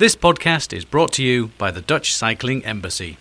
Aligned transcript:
This 0.00 0.16
podcast 0.16 0.72
is 0.72 0.86
brought 0.86 1.12
to 1.16 1.22
you 1.22 1.50
by 1.58 1.70
the 1.70 1.82
Dutch 1.82 2.14
Cycling 2.14 2.62
Embassy. 2.62 3.18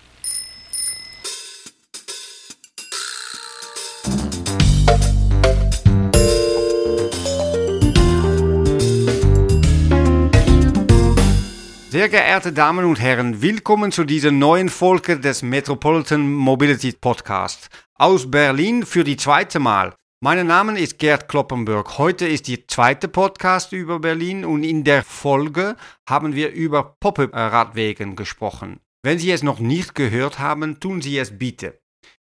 Sehr 11.90 12.08
geehrte 12.08 12.54
Damen 12.54 12.86
und 12.86 13.02
Herren, 13.02 13.42
willkommen 13.42 13.92
zu 13.92 14.06
dieser 14.06 14.32
neuen 14.32 14.70
Folge 14.70 15.20
des 15.20 15.42
Metropolitan 15.42 16.32
Mobility 16.32 16.94
Podcast 16.94 17.68
aus 17.96 18.32
Berlin 18.32 18.86
für 18.86 19.04
die 19.04 19.18
zweite 19.18 19.60
Mal. 19.60 19.99
Mein 20.22 20.46
Name 20.48 20.78
ist 20.78 21.00
Gerd 21.00 21.30
Kloppenburg. 21.30 21.98
Heute 21.98 22.28
ist 22.28 22.50
die 22.50 22.68
zweite 22.68 23.08
Podcast 23.08 23.72
über 23.72 24.00
Berlin 24.00 24.44
und 24.44 24.64
in 24.64 24.84
der 24.84 25.02
Folge 25.02 25.78
haben 26.10 26.36
wir 26.36 26.52
über 26.52 26.98
Pop-up-Radwegen 27.00 28.18
gesprochen. 28.18 28.82
Wenn 29.02 29.18
Sie 29.18 29.32
es 29.32 29.44
noch 29.44 29.60
nicht 29.60 29.96
gehört 29.96 30.38
haben, 30.38 30.82
tun 30.82 31.02
Sie 31.02 31.18
es 31.18 31.38
bitte. 31.38 31.80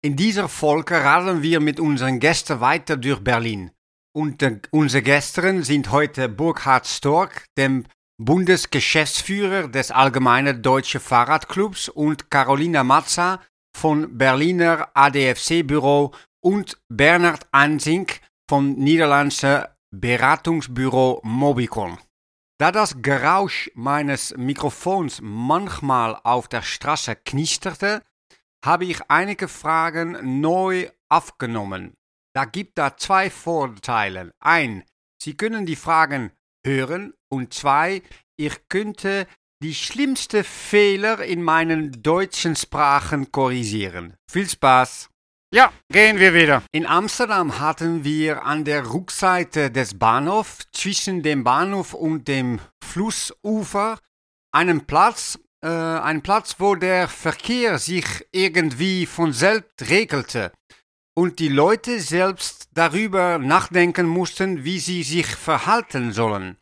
In 0.04 0.16
dieser 0.16 0.50
Folge 0.50 1.02
radeln 1.02 1.40
wir 1.40 1.60
mit 1.60 1.80
unseren 1.80 2.20
Gästen 2.20 2.60
weiter 2.60 2.98
durch 2.98 3.20
Berlin. 3.20 3.70
Und 4.14 4.42
äh, 4.42 4.60
unsere 4.70 5.02
Gäste 5.02 5.62
sind 5.62 5.90
heute 5.90 6.28
Burkhard 6.28 6.86
Stork, 6.86 7.46
dem 7.56 7.86
Bundesgeschäftsführer 8.18 9.66
des 9.66 9.92
Allgemeinen 9.92 10.60
Deutschen 10.60 11.00
Fahrradclubs 11.00 11.88
und 11.88 12.30
Carolina 12.30 12.84
Mazza 12.84 13.40
von 13.74 14.18
Berliner 14.18 14.88
ADFC-Büro 14.92 16.12
und 16.48 16.78
Bernhard 16.88 17.46
Ansink 17.52 18.22
vom 18.48 18.72
niederländischen 18.72 19.64
Beratungsbüro 19.90 21.20
Mobicon. 21.22 21.98
Da 22.58 22.72
das 22.72 23.02
Geräusch 23.02 23.70
meines 23.74 24.34
Mikrofons 24.34 25.20
manchmal 25.22 26.18
auf 26.24 26.48
der 26.48 26.62
Straße 26.62 27.16
knisterte, 27.16 28.02
habe 28.64 28.86
ich 28.86 28.98
einige 29.08 29.46
Fragen 29.46 30.40
neu 30.40 30.88
aufgenommen. 31.10 31.92
Da 32.34 32.46
gibt 32.46 32.78
da 32.78 32.96
zwei 32.96 33.28
Vorteile. 33.28 34.30
Ein, 34.40 34.84
Sie 35.22 35.36
können 35.36 35.66
die 35.66 35.76
Fragen 35.76 36.32
hören 36.64 37.12
und 37.30 37.52
zwei, 37.52 38.00
ich 38.38 38.70
könnte 38.70 39.26
die 39.62 39.74
schlimmsten 39.74 40.44
Fehler 40.44 41.22
in 41.22 41.42
meinen 41.42 42.02
deutschen 42.02 42.56
Sprachen 42.56 43.32
korrigieren. 43.32 44.14
Viel 44.30 44.48
Spaß! 44.48 45.10
Ja, 45.50 45.72
gehen 45.90 46.18
wir 46.18 46.34
wieder. 46.34 46.62
In 46.72 46.84
Amsterdam 46.84 47.58
hatten 47.58 48.04
wir 48.04 48.44
an 48.44 48.66
der 48.66 48.92
Rückseite 48.92 49.70
des 49.70 49.98
Bahnhofs 49.98 50.66
zwischen 50.72 51.22
dem 51.22 51.42
Bahnhof 51.42 51.94
und 51.94 52.28
dem 52.28 52.60
Flussufer 52.84 53.98
einen 54.52 54.86
Platz, 54.86 55.38
äh, 55.62 55.68
einen 55.68 56.20
Platz, 56.20 56.56
wo 56.58 56.74
der 56.74 57.08
Verkehr 57.08 57.78
sich 57.78 58.04
irgendwie 58.30 59.06
von 59.06 59.32
selbst 59.32 59.88
regelte 59.88 60.52
und 61.14 61.38
die 61.38 61.48
Leute 61.48 61.98
selbst 62.00 62.68
darüber 62.74 63.38
nachdenken 63.38 64.06
mussten, 64.06 64.64
wie 64.64 64.78
sie 64.78 65.02
sich 65.02 65.28
verhalten 65.28 66.12
sollen. 66.12 66.58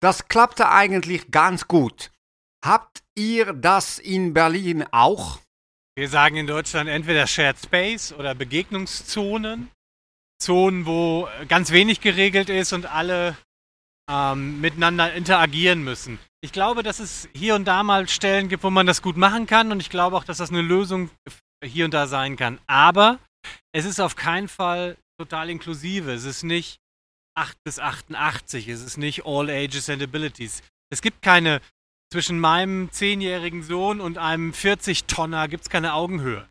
Das 0.00 0.28
klappte 0.28 0.68
eigentlich 0.68 1.30
ganz 1.30 1.68
gut. 1.68 2.10
Habt 2.62 3.02
ihr 3.14 3.54
das 3.54 3.98
in 3.98 4.34
Berlin 4.34 4.84
auch? 4.92 5.38
Wir 5.96 6.08
sagen 6.08 6.36
in 6.36 6.46
Deutschland 6.46 6.88
entweder 6.88 7.26
Shared 7.26 7.56
Space 7.58 8.12
oder 8.12 8.34
Begegnungszonen. 8.34 9.70
Zonen, 10.40 10.86
wo 10.86 11.28
ganz 11.48 11.70
wenig 11.70 12.00
geregelt 12.00 12.50
ist 12.50 12.72
und 12.72 12.86
alle 12.86 13.36
ähm, 14.10 14.60
miteinander 14.60 15.14
interagieren 15.14 15.84
müssen. 15.84 16.18
Ich 16.40 16.52
glaube, 16.52 16.82
dass 16.82 16.98
es 16.98 17.28
hier 17.34 17.54
und 17.54 17.64
da 17.64 17.82
mal 17.82 18.08
Stellen 18.08 18.48
gibt, 18.48 18.64
wo 18.64 18.70
man 18.70 18.86
das 18.86 19.00
gut 19.00 19.16
machen 19.16 19.46
kann 19.46 19.72
und 19.72 19.80
ich 19.80 19.88
glaube 19.88 20.16
auch, 20.16 20.24
dass 20.24 20.38
das 20.38 20.50
eine 20.50 20.60
Lösung 20.60 21.10
hier 21.64 21.84
und 21.86 21.94
da 21.94 22.06
sein 22.06 22.36
kann. 22.36 22.58
Aber 22.66 23.18
es 23.72 23.84
ist 23.84 24.00
auf 24.00 24.16
keinen 24.16 24.48
Fall 24.48 24.96
total 25.18 25.48
inklusive. 25.48 26.12
Es 26.12 26.24
ist 26.24 26.42
nicht 26.42 26.78
8 27.36 27.56
bis 27.64 27.78
88. 27.78 28.68
Es 28.68 28.82
ist 28.82 28.98
nicht 28.98 29.24
All 29.24 29.48
Ages 29.48 29.88
and 29.88 30.02
Abilities. 30.02 30.62
Es 30.90 31.00
gibt 31.00 31.22
keine, 31.22 31.60
zwischen 32.14 32.38
meinem 32.38 32.90
10-jährigen 32.90 33.64
Sohn 33.64 34.00
und 34.00 34.18
einem 34.18 34.52
40-Tonner 34.52 35.48
gibt 35.48 35.64
es 35.64 35.68
keine 35.68 35.94
Augenhöhe. 35.94 36.46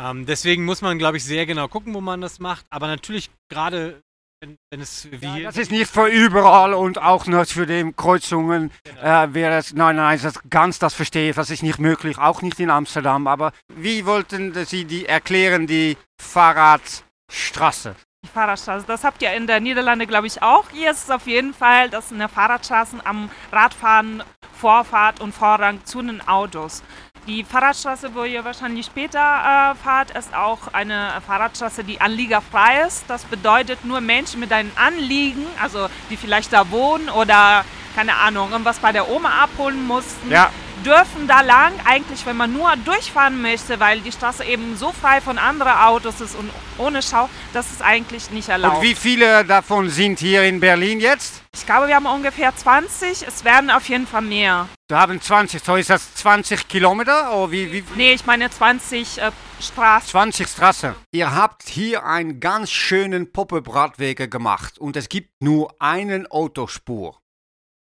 Ähm, 0.00 0.26
deswegen 0.26 0.64
muss 0.64 0.82
man, 0.82 0.98
glaube 0.98 1.16
ich, 1.16 1.24
sehr 1.24 1.46
genau 1.46 1.68
gucken, 1.68 1.94
wo 1.94 2.00
man 2.00 2.20
das 2.20 2.40
macht. 2.40 2.66
Aber 2.70 2.88
natürlich 2.88 3.30
gerade, 3.48 4.02
wenn, 4.40 4.56
wenn 4.68 4.80
es 4.80 5.06
wie... 5.12 5.42
Ja, 5.42 5.42
das 5.44 5.58
ist 5.58 5.70
nicht 5.70 5.88
für 5.88 6.08
überall 6.08 6.74
und 6.74 7.00
auch 7.00 7.26
nicht 7.26 7.52
für 7.52 7.66
die 7.66 7.92
Kreuzungen 7.96 8.72
genau. 8.82 9.00
äh, 9.00 9.32
wäre 9.32 9.58
es... 9.58 9.74
Nein, 9.74 9.94
nein, 9.94 10.18
das 10.20 10.40
ganz 10.50 10.80
das 10.80 10.94
verstehe 10.94 11.30
ich, 11.30 11.36
das 11.36 11.50
ist 11.50 11.62
nicht 11.62 11.78
möglich, 11.78 12.18
auch 12.18 12.42
nicht 12.42 12.58
in 12.58 12.70
Amsterdam. 12.70 13.28
Aber 13.28 13.52
wie 13.76 14.06
wollten 14.06 14.54
Sie 14.64 14.86
die 14.86 15.06
erklären, 15.06 15.68
die 15.68 15.96
Fahrradstraße? 16.20 17.94
Fahrradstraße, 18.26 18.84
das 18.86 19.04
habt 19.04 19.22
ihr 19.22 19.32
in 19.32 19.46
der 19.46 19.60
Niederlande, 19.60 20.06
glaube 20.06 20.26
ich, 20.26 20.42
auch. 20.42 20.64
Hier 20.72 20.90
ist 20.90 21.04
es 21.04 21.10
auf 21.10 21.26
jeden 21.26 21.54
Fall, 21.54 21.90
dass 21.90 22.12
in 22.12 22.18
der 22.18 22.28
Fahrradstraße 22.28 22.98
am 23.04 23.30
Radfahren 23.52 24.22
Vorfahrt 24.60 25.20
und 25.20 25.32
Vorrang 25.32 25.84
zu 25.84 26.02
den 26.02 26.26
Autos. 26.26 26.82
Die 27.26 27.42
Fahrradstraße, 27.42 28.14
wo 28.14 28.22
ihr 28.22 28.44
wahrscheinlich 28.44 28.86
später 28.86 29.18
äh, 29.18 29.74
fahrt, 29.74 30.12
ist 30.12 30.32
auch 30.34 30.72
eine 30.72 31.20
Fahrradstraße, 31.26 31.82
die 31.82 32.00
anliegerfrei 32.00 32.82
ist. 32.86 33.04
Das 33.08 33.24
bedeutet 33.24 33.84
nur 33.84 34.00
Menschen 34.00 34.38
mit 34.38 34.52
einem 34.52 34.70
Anliegen, 34.76 35.44
also 35.60 35.88
die 36.08 36.16
vielleicht 36.16 36.52
da 36.52 36.70
wohnen 36.70 37.08
oder 37.08 37.64
keine 37.96 38.14
Ahnung, 38.14 38.52
irgendwas 38.52 38.78
bei 38.78 38.92
der 38.92 39.10
Oma 39.10 39.30
abholen 39.42 39.86
mussten, 39.86 40.30
ja 40.30 40.50
dürfen 40.86 41.26
da 41.26 41.40
lang, 41.40 41.72
eigentlich 41.84 42.24
wenn 42.26 42.36
man 42.36 42.52
nur 42.52 42.72
durchfahren 42.84 43.42
möchte, 43.42 43.80
weil 43.80 44.00
die 44.00 44.12
Straße 44.12 44.44
eben 44.44 44.76
so 44.76 44.92
frei 44.92 45.20
von 45.20 45.36
anderen 45.36 45.72
Autos 45.72 46.20
ist 46.20 46.36
und 46.36 46.48
ohne 46.78 47.02
Schau, 47.02 47.28
das 47.52 47.72
ist 47.72 47.82
eigentlich 47.82 48.30
nicht 48.30 48.48
erlaubt. 48.48 48.76
Und 48.76 48.82
wie 48.82 48.94
viele 48.94 49.44
davon 49.44 49.90
sind 49.90 50.20
hier 50.20 50.44
in 50.44 50.60
Berlin 50.60 51.00
jetzt? 51.00 51.42
Ich 51.54 51.66
glaube, 51.66 51.88
wir 51.88 51.96
haben 51.96 52.06
ungefähr 52.06 52.54
20. 52.54 53.26
Es 53.26 53.44
werden 53.44 53.70
auf 53.70 53.88
jeden 53.88 54.06
Fall 54.06 54.22
mehr. 54.22 54.68
Wir 54.88 55.00
haben 55.00 55.20
20. 55.20 55.64
So 55.64 55.74
ist 55.74 55.90
das 55.90 56.14
20 56.14 56.68
Kilometer? 56.68 57.34
Oder 57.34 57.50
wie, 57.50 57.72
wie? 57.72 57.84
Nee, 57.96 58.12
ich 58.12 58.24
meine 58.24 58.48
20 58.48 59.18
äh, 59.18 59.32
Straßen. 59.60 60.10
20 60.10 60.46
Straßen. 60.46 60.94
Ihr 61.10 61.34
habt 61.34 61.64
hier 61.64 62.04
einen 62.04 62.38
ganz 62.38 62.70
schönen 62.70 63.32
Pop-up-Radwege 63.32 64.28
gemacht 64.28 64.78
und 64.78 64.96
es 64.96 65.08
gibt 65.08 65.42
nur 65.42 65.74
einen 65.80 66.26
Autospur. 66.28 67.18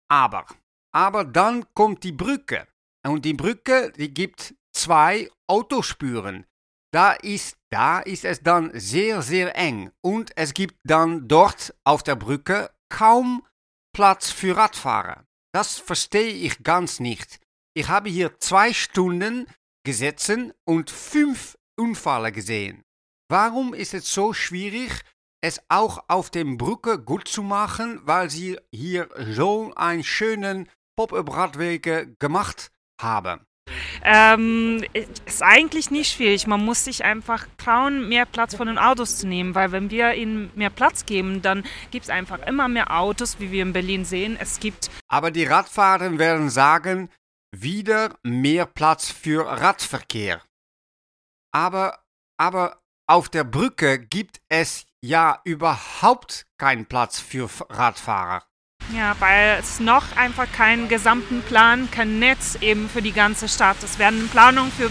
Aber, 0.07 0.45
aber 0.91 1.23
dann 1.23 1.65
kommt 1.73 2.03
die 2.03 2.11
Brücke. 2.11 2.67
Und 3.07 3.25
die 3.25 3.33
Brücke, 3.33 3.91
die 3.91 4.13
gibt 4.13 4.55
zwei 4.73 5.29
Autospuren. 5.47 6.45
Da 6.93 7.13
ist, 7.13 7.57
da 7.71 7.99
ist 7.99 8.25
es 8.25 8.41
dann 8.41 8.71
sehr, 8.73 9.21
sehr 9.21 9.55
eng. 9.55 9.91
Und 10.01 10.31
es 10.35 10.53
gibt 10.53 10.75
dann 10.83 11.27
dort 11.27 11.73
auf 11.83 12.03
der 12.03 12.15
Brücke 12.15 12.69
kaum 12.89 13.45
Platz 13.93 14.29
für 14.29 14.55
Radfahrer. 14.55 15.25
Das 15.53 15.77
verstehe 15.77 16.33
ich 16.33 16.63
ganz 16.63 16.99
nicht. 16.99 17.39
Ich 17.73 17.87
habe 17.87 18.09
hier 18.09 18.37
zwei 18.39 18.73
Stunden 18.73 19.47
gesessen 19.85 20.53
und 20.65 20.89
fünf 20.89 21.57
Unfälle 21.77 22.31
gesehen. 22.31 22.83
Warum 23.29 23.73
ist 23.73 23.93
es 23.93 24.13
so 24.13 24.33
schwierig, 24.33 24.91
es 25.41 25.61
auch 25.69 26.03
auf 26.07 26.29
der 26.29 26.43
Brücke 26.43 26.99
gut 26.99 27.27
zu 27.27 27.41
machen, 27.41 28.01
weil 28.03 28.29
sie 28.29 28.59
hier 28.71 29.09
so 29.17 29.73
einen 29.75 30.03
schönen 30.03 30.69
Pop-up-Radwege 30.97 32.15
gemacht 32.19 32.71
habe? 33.01 33.39
Ähm, 34.03 34.83
ist 35.25 35.43
eigentlich 35.43 35.91
nicht 35.91 36.11
schwierig. 36.11 36.47
Man 36.47 36.63
muss 36.65 36.85
sich 36.85 37.03
einfach 37.03 37.47
trauen, 37.57 38.09
mehr 38.09 38.25
Platz 38.25 38.55
von 38.55 38.67
den 38.67 38.77
Autos 38.77 39.17
zu 39.17 39.27
nehmen, 39.27 39.55
weil 39.55 39.71
wenn 39.71 39.89
wir 39.91 40.13
ihnen 40.13 40.51
mehr 40.55 40.69
Platz 40.69 41.05
geben, 41.05 41.41
dann 41.41 41.63
gibt 41.91 42.05
es 42.05 42.09
einfach 42.09 42.39
immer 42.47 42.67
mehr 42.67 42.91
Autos, 42.91 43.39
wie 43.39 43.51
wir 43.51 43.61
in 43.61 43.73
Berlin 43.73 44.05
sehen. 44.05 44.37
Es 44.39 44.59
gibt. 44.59 44.89
Aber 45.07 45.31
die 45.31 45.45
Radfahrer 45.45 46.17
werden 46.17 46.49
sagen, 46.49 47.09
wieder 47.51 48.15
mehr 48.23 48.65
Platz 48.65 49.11
für 49.11 49.45
Radverkehr. 49.45 50.41
Aber, 51.53 51.99
aber 52.37 52.81
auf 53.07 53.29
der 53.29 53.43
Brücke 53.43 53.99
gibt 53.99 54.41
es 54.49 54.85
ja 55.03 55.41
überhaupt 55.43 56.45
keinen 56.57 56.85
Platz 56.85 57.19
für 57.19 57.49
Radfahrer. 57.69 58.43
Ja, 58.95 59.15
weil 59.19 59.57
es 59.59 59.79
noch 59.79 60.03
einfach 60.17 60.47
keinen 60.51 60.89
gesamten 60.89 61.41
Plan, 61.43 61.89
kein 61.91 62.19
Netz 62.19 62.57
eben 62.61 62.89
für 62.89 63.01
die 63.01 63.13
ganze 63.13 63.47
Stadt. 63.47 63.77
Es 63.83 63.99
werden 63.99 64.27
Planungen 64.29 64.71
für 64.71 64.89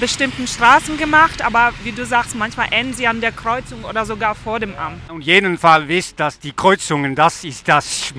bestimmten 0.00 0.46
Straßen 0.46 0.98
gemacht, 0.98 1.42
aber 1.42 1.72
wie 1.82 1.92
du 1.92 2.04
sagst, 2.04 2.34
manchmal 2.34 2.68
enden 2.70 2.92
sie 2.92 3.06
an 3.06 3.20
der 3.20 3.32
Kreuzung 3.32 3.84
oder 3.84 4.04
sogar 4.04 4.34
vor 4.34 4.60
dem 4.60 4.74
Amt. 4.76 5.08
Und 5.08 5.22
jeden 5.22 5.58
Fall 5.58 5.88
wisst, 5.88 6.20
dass 6.20 6.38
die 6.38 6.52
Kreuzungen, 6.52 7.14
das 7.14 7.44
ist 7.44 7.66
das 7.66 8.12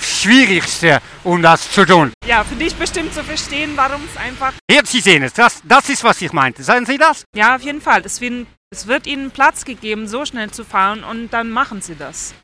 Schwierigste, 0.00 1.00
um 1.24 1.40
das 1.40 1.70
zu 1.70 1.86
tun. 1.86 2.12
Ja, 2.26 2.44
für 2.44 2.56
dich 2.56 2.74
bestimmt 2.74 3.14
zu 3.14 3.24
verstehen, 3.24 3.72
warum 3.76 4.02
es 4.04 4.16
einfach... 4.16 4.52
Hier, 4.70 4.82
Sie 4.84 5.00
sehen 5.00 5.22
es, 5.22 5.32
das, 5.32 5.62
das 5.64 5.88
ist, 5.88 6.04
was 6.04 6.20
ich 6.20 6.32
meinte. 6.32 6.62
Sagen 6.62 6.86
Sie 6.86 6.98
das? 6.98 7.24
Ja, 7.34 7.56
auf 7.56 7.62
jeden 7.62 7.80
Fall. 7.80 8.02
Es 8.04 8.20
werden 8.20 8.46
Es 8.72 8.86
wird 8.86 9.06
ihnen 9.06 9.30
Platz 9.30 9.66
gegeben, 9.66 10.08
so 10.08 10.24
schnell 10.24 10.50
zu 10.50 10.64
fahren 10.64 11.04
und 11.04 11.28
dann 11.34 11.50
machen 11.50 11.82
sie 11.82 11.94
das. 11.94 12.34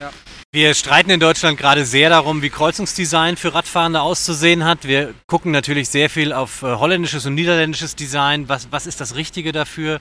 Wir 0.53 0.75
streiten 0.75 1.09
in 1.09 1.21
Deutschland 1.21 1.57
gerade 1.57 1.87
sehr 1.87 2.11
darum, 2.11 2.43
wie 2.43 2.51
Kreuzungsdesign 2.51 3.39
für 3.39 3.55
Radfahrende 3.55 4.03
auszusehen 4.03 4.67
hat. 4.67 4.87
Wir 4.87 5.15
gucken 5.27 5.53
natürlich 5.53 5.89
sehr 5.89 6.11
viel 6.11 6.35
auf 6.35 6.63
äh, 6.63 6.67
holländisches 6.67 7.25
und 7.25 7.35
niederländisches 7.35 7.97
Design. 7.97 8.47
Was, 8.47 8.71
was 8.71 8.87
ist 8.87 9.01
das 9.01 9.15
Richtige 9.15 9.53
dafür? 9.53 10.01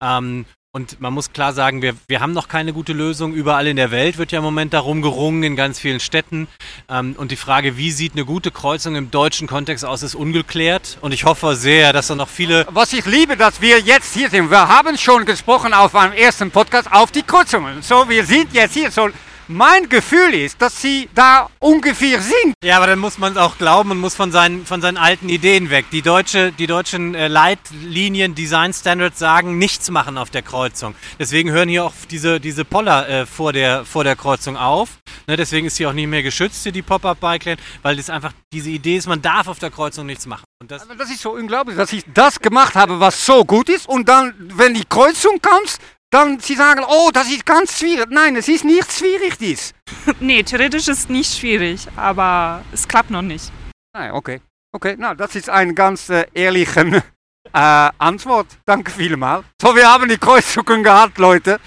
Ähm, 0.00 0.44
und 0.74 1.00
man 1.00 1.14
muss 1.14 1.32
klar 1.32 1.52
sagen, 1.52 1.82
wir, 1.82 1.94
wir 2.08 2.18
haben 2.18 2.32
noch 2.32 2.48
keine 2.48 2.72
gute 2.72 2.92
Lösung. 2.92 3.32
Überall 3.32 3.68
in 3.68 3.76
der 3.76 3.92
Welt 3.92 4.18
wird 4.18 4.32
ja 4.32 4.38
im 4.38 4.44
Moment 4.44 4.74
darum 4.74 5.02
gerungen, 5.02 5.44
in 5.44 5.54
ganz 5.54 5.78
vielen 5.78 6.00
Städten. 6.00 6.48
Ähm, 6.90 7.14
und 7.16 7.30
die 7.30 7.36
Frage, 7.36 7.76
wie 7.76 7.92
sieht 7.92 8.14
eine 8.14 8.24
gute 8.24 8.50
Kreuzung 8.50 8.96
im 8.96 9.12
deutschen 9.12 9.46
Kontext 9.46 9.84
aus, 9.84 10.02
ist 10.02 10.16
ungeklärt. 10.16 10.98
Und 11.00 11.14
ich 11.14 11.24
hoffe 11.26 11.54
sehr, 11.54 11.92
dass 11.92 12.08
da 12.08 12.16
noch 12.16 12.28
viele 12.28 12.66
Was 12.70 12.92
ich 12.92 13.06
liebe, 13.06 13.36
dass 13.36 13.60
wir 13.60 13.78
jetzt 13.78 14.14
hier 14.14 14.28
sind. 14.28 14.50
Wir 14.50 14.66
haben 14.66 14.98
schon 14.98 15.24
gesprochen 15.24 15.72
auf 15.72 15.94
einem 15.94 16.12
ersten 16.12 16.50
Podcast 16.50 16.90
auf 16.90 17.12
die 17.12 17.22
Kreuzungen. 17.22 17.80
So, 17.80 18.08
wir 18.08 18.26
sind 18.26 18.52
jetzt 18.52 18.74
hier. 18.74 18.90
So, 18.90 19.10
mein 19.48 19.88
Gefühl 19.88 20.34
ist, 20.34 20.60
dass 20.60 20.80
sie 20.80 21.08
da 21.14 21.48
ungefähr 21.58 22.20
sind. 22.20 22.54
Ja, 22.62 22.76
aber 22.78 22.86
dann 22.86 22.98
muss 22.98 23.18
man 23.18 23.32
es 23.32 23.38
auch 23.38 23.58
glauben 23.58 23.90
und 23.90 23.98
muss 23.98 24.14
von 24.14 24.32
seinen, 24.32 24.66
von 24.66 24.80
seinen 24.80 24.96
alten 24.96 25.28
Ideen 25.28 25.70
weg. 25.70 25.86
Die, 25.92 26.02
deutsche, 26.02 26.52
die 26.52 26.66
deutschen 26.66 27.14
äh, 27.14 27.28
Leitlinien, 27.28 28.34
Design 28.34 28.72
Standards 28.72 29.18
sagen, 29.18 29.58
nichts 29.58 29.90
machen 29.90 30.18
auf 30.18 30.30
der 30.30 30.42
Kreuzung. 30.42 30.94
Deswegen 31.18 31.50
hören 31.50 31.68
hier 31.68 31.84
auch 31.84 31.92
diese, 32.10 32.40
diese 32.40 32.64
Poller 32.64 33.08
äh, 33.08 33.26
vor, 33.26 33.52
der, 33.52 33.84
vor 33.84 34.04
der 34.04 34.16
Kreuzung 34.16 34.56
auf. 34.56 34.98
Ne, 35.26 35.36
deswegen 35.36 35.66
ist 35.66 35.76
sie 35.76 35.86
auch 35.86 35.92
nicht 35.92 36.08
mehr 36.08 36.22
geschützt, 36.22 36.62
hier 36.62 36.72
die 36.72 36.82
Pop-Up-Bike-Lane, 36.82 37.58
weil 37.82 37.96
das 37.96 38.10
einfach 38.10 38.32
diese 38.52 38.70
Idee 38.70 38.96
ist, 38.96 39.06
man 39.06 39.22
darf 39.22 39.48
auf 39.48 39.58
der 39.58 39.70
Kreuzung 39.70 40.06
nichts 40.06 40.26
machen. 40.26 40.44
Und 40.60 40.70
das, 40.70 40.82
Aber 40.82 40.94
das 40.94 41.10
ist 41.10 41.20
so 41.20 41.32
unglaublich, 41.32 41.76
dass 41.76 41.92
ich 41.92 42.04
das 42.12 42.40
gemacht 42.40 42.74
habe, 42.74 43.00
was 43.00 43.24
so 43.24 43.44
gut 43.44 43.68
ist. 43.68 43.88
Und 43.88 44.08
dann, 44.08 44.34
wenn 44.38 44.74
die 44.74 44.84
Kreuzung 44.84 45.40
kommt, 45.40 45.78
dann 46.14 46.38
sie 46.38 46.54
sagen, 46.54 46.84
oh, 46.88 47.10
das 47.12 47.28
ist 47.28 47.44
ganz 47.44 47.78
schwierig. 47.78 48.06
Nein, 48.10 48.36
es 48.36 48.46
ist 48.46 48.64
nicht 48.64 48.92
schwierig, 48.92 49.36
dies. 49.36 49.74
nee, 50.20 50.42
theoretisch 50.44 50.86
ist 50.88 50.98
es 51.00 51.08
nicht 51.08 51.36
schwierig, 51.36 51.88
aber 51.96 52.62
es 52.72 52.86
klappt 52.86 53.10
noch 53.10 53.22
nicht. 53.22 53.50
Nein, 53.92 54.12
okay. 54.12 54.40
Okay, 54.72 54.94
nou, 54.96 55.14
das 55.14 55.34
ist 55.34 55.50
ein 55.50 55.74
ganz 55.74 56.08
äh, 56.10 56.26
ehrlichen 56.32 56.94
äh, 57.52 57.90
Antwort. 57.98 58.46
Danke 58.64 58.92
vielmals. 58.92 59.44
So, 59.60 59.74
wir 59.74 59.88
haben 59.88 60.08
die 60.08 60.18
Kreuzungen 60.18 60.84
gehabt, 60.84 61.18
Leute. 61.18 61.58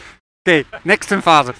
Okay, 0.45 0.65
nächste 0.85 1.21
Phase. 1.21 1.53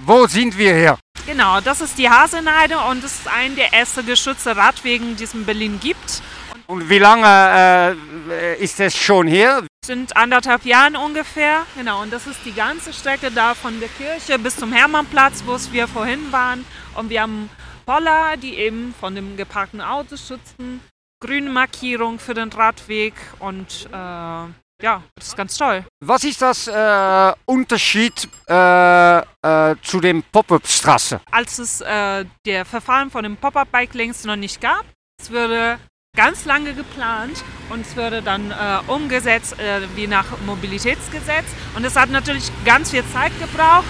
Wo 0.00 0.26
sind 0.26 0.56
wir 0.56 0.74
hier? 0.74 0.98
Genau, 1.26 1.60
das 1.60 1.80
ist 1.82 1.96
die 1.98 2.08
Haseneide 2.08 2.78
und 2.90 3.04
es 3.04 3.20
ist 3.20 3.28
ein 3.28 3.54
der 3.54 3.72
ersten 3.72 4.04
geschützte 4.04 4.56
Radwegen, 4.56 5.14
die 5.16 5.24
es 5.24 5.34
in 5.34 5.44
Berlin 5.44 5.78
gibt. 5.78 6.22
Und 6.66 6.88
wie 6.88 6.98
lange 6.98 7.96
äh, 8.30 8.56
ist 8.62 8.80
es 8.80 8.96
schon 8.96 9.26
hier? 9.26 9.66
Sind 9.84 10.16
anderthalb 10.16 10.64
Jahren 10.64 10.96
ungefähr. 10.96 11.66
Genau, 11.76 12.02
und 12.02 12.12
das 12.12 12.26
ist 12.26 12.40
die 12.44 12.52
ganze 12.52 12.92
Strecke 12.92 13.30
da 13.30 13.54
von 13.54 13.78
der 13.80 13.88
Kirche 13.88 14.38
bis 14.38 14.56
zum 14.56 14.72
Hermannplatz, 14.72 15.42
wo 15.46 15.54
es 15.54 15.72
wir 15.72 15.88
vorhin 15.88 16.32
waren. 16.32 16.64
Und 16.94 17.10
wir 17.10 17.22
haben 17.22 17.50
Poller, 17.86 18.36
die 18.36 18.54
eben 18.54 18.94
von 18.98 19.14
dem 19.14 19.36
geparkten 19.36 19.80
Auto 19.80 20.16
schützen, 20.16 20.80
grüne 21.20 21.50
Markierung 21.50 22.18
für 22.18 22.34
den 22.34 22.50
Radweg 22.50 23.14
und 23.38 23.88
äh, 23.92 24.46
ja, 24.82 25.02
das 25.14 25.28
ist 25.28 25.36
ganz 25.36 25.56
toll. 25.56 25.84
Was 26.00 26.24
ist 26.24 26.42
das 26.42 26.66
äh, 26.66 27.32
Unterschied 27.46 28.28
äh, 28.48 29.18
äh, 29.18 29.76
zu 29.82 30.00
dem 30.00 30.22
Pop-Up-Straße? 30.24 31.20
Als 31.30 31.58
es 31.58 31.80
äh, 31.80 32.24
der 32.44 32.64
Verfahren 32.64 33.10
von 33.10 33.22
dem 33.22 33.36
Pop-Up-Bike-Links 33.36 34.24
noch 34.24 34.36
nicht 34.36 34.60
gab, 34.60 34.84
es 35.20 35.30
würde 35.30 35.78
ganz 36.16 36.44
lange 36.44 36.74
geplant 36.74 37.42
und 37.70 37.86
es 37.86 37.96
würde 37.96 38.22
dann 38.22 38.50
äh, 38.50 38.54
umgesetzt 38.86 39.58
äh, 39.58 39.80
wie 39.96 40.06
nach 40.06 40.26
Mobilitätsgesetz. 40.46 41.46
Und 41.74 41.84
es 41.84 41.96
hat 41.96 42.10
natürlich 42.10 42.50
ganz 42.64 42.90
viel 42.90 43.04
Zeit 43.12 43.32
gebraucht. 43.40 43.86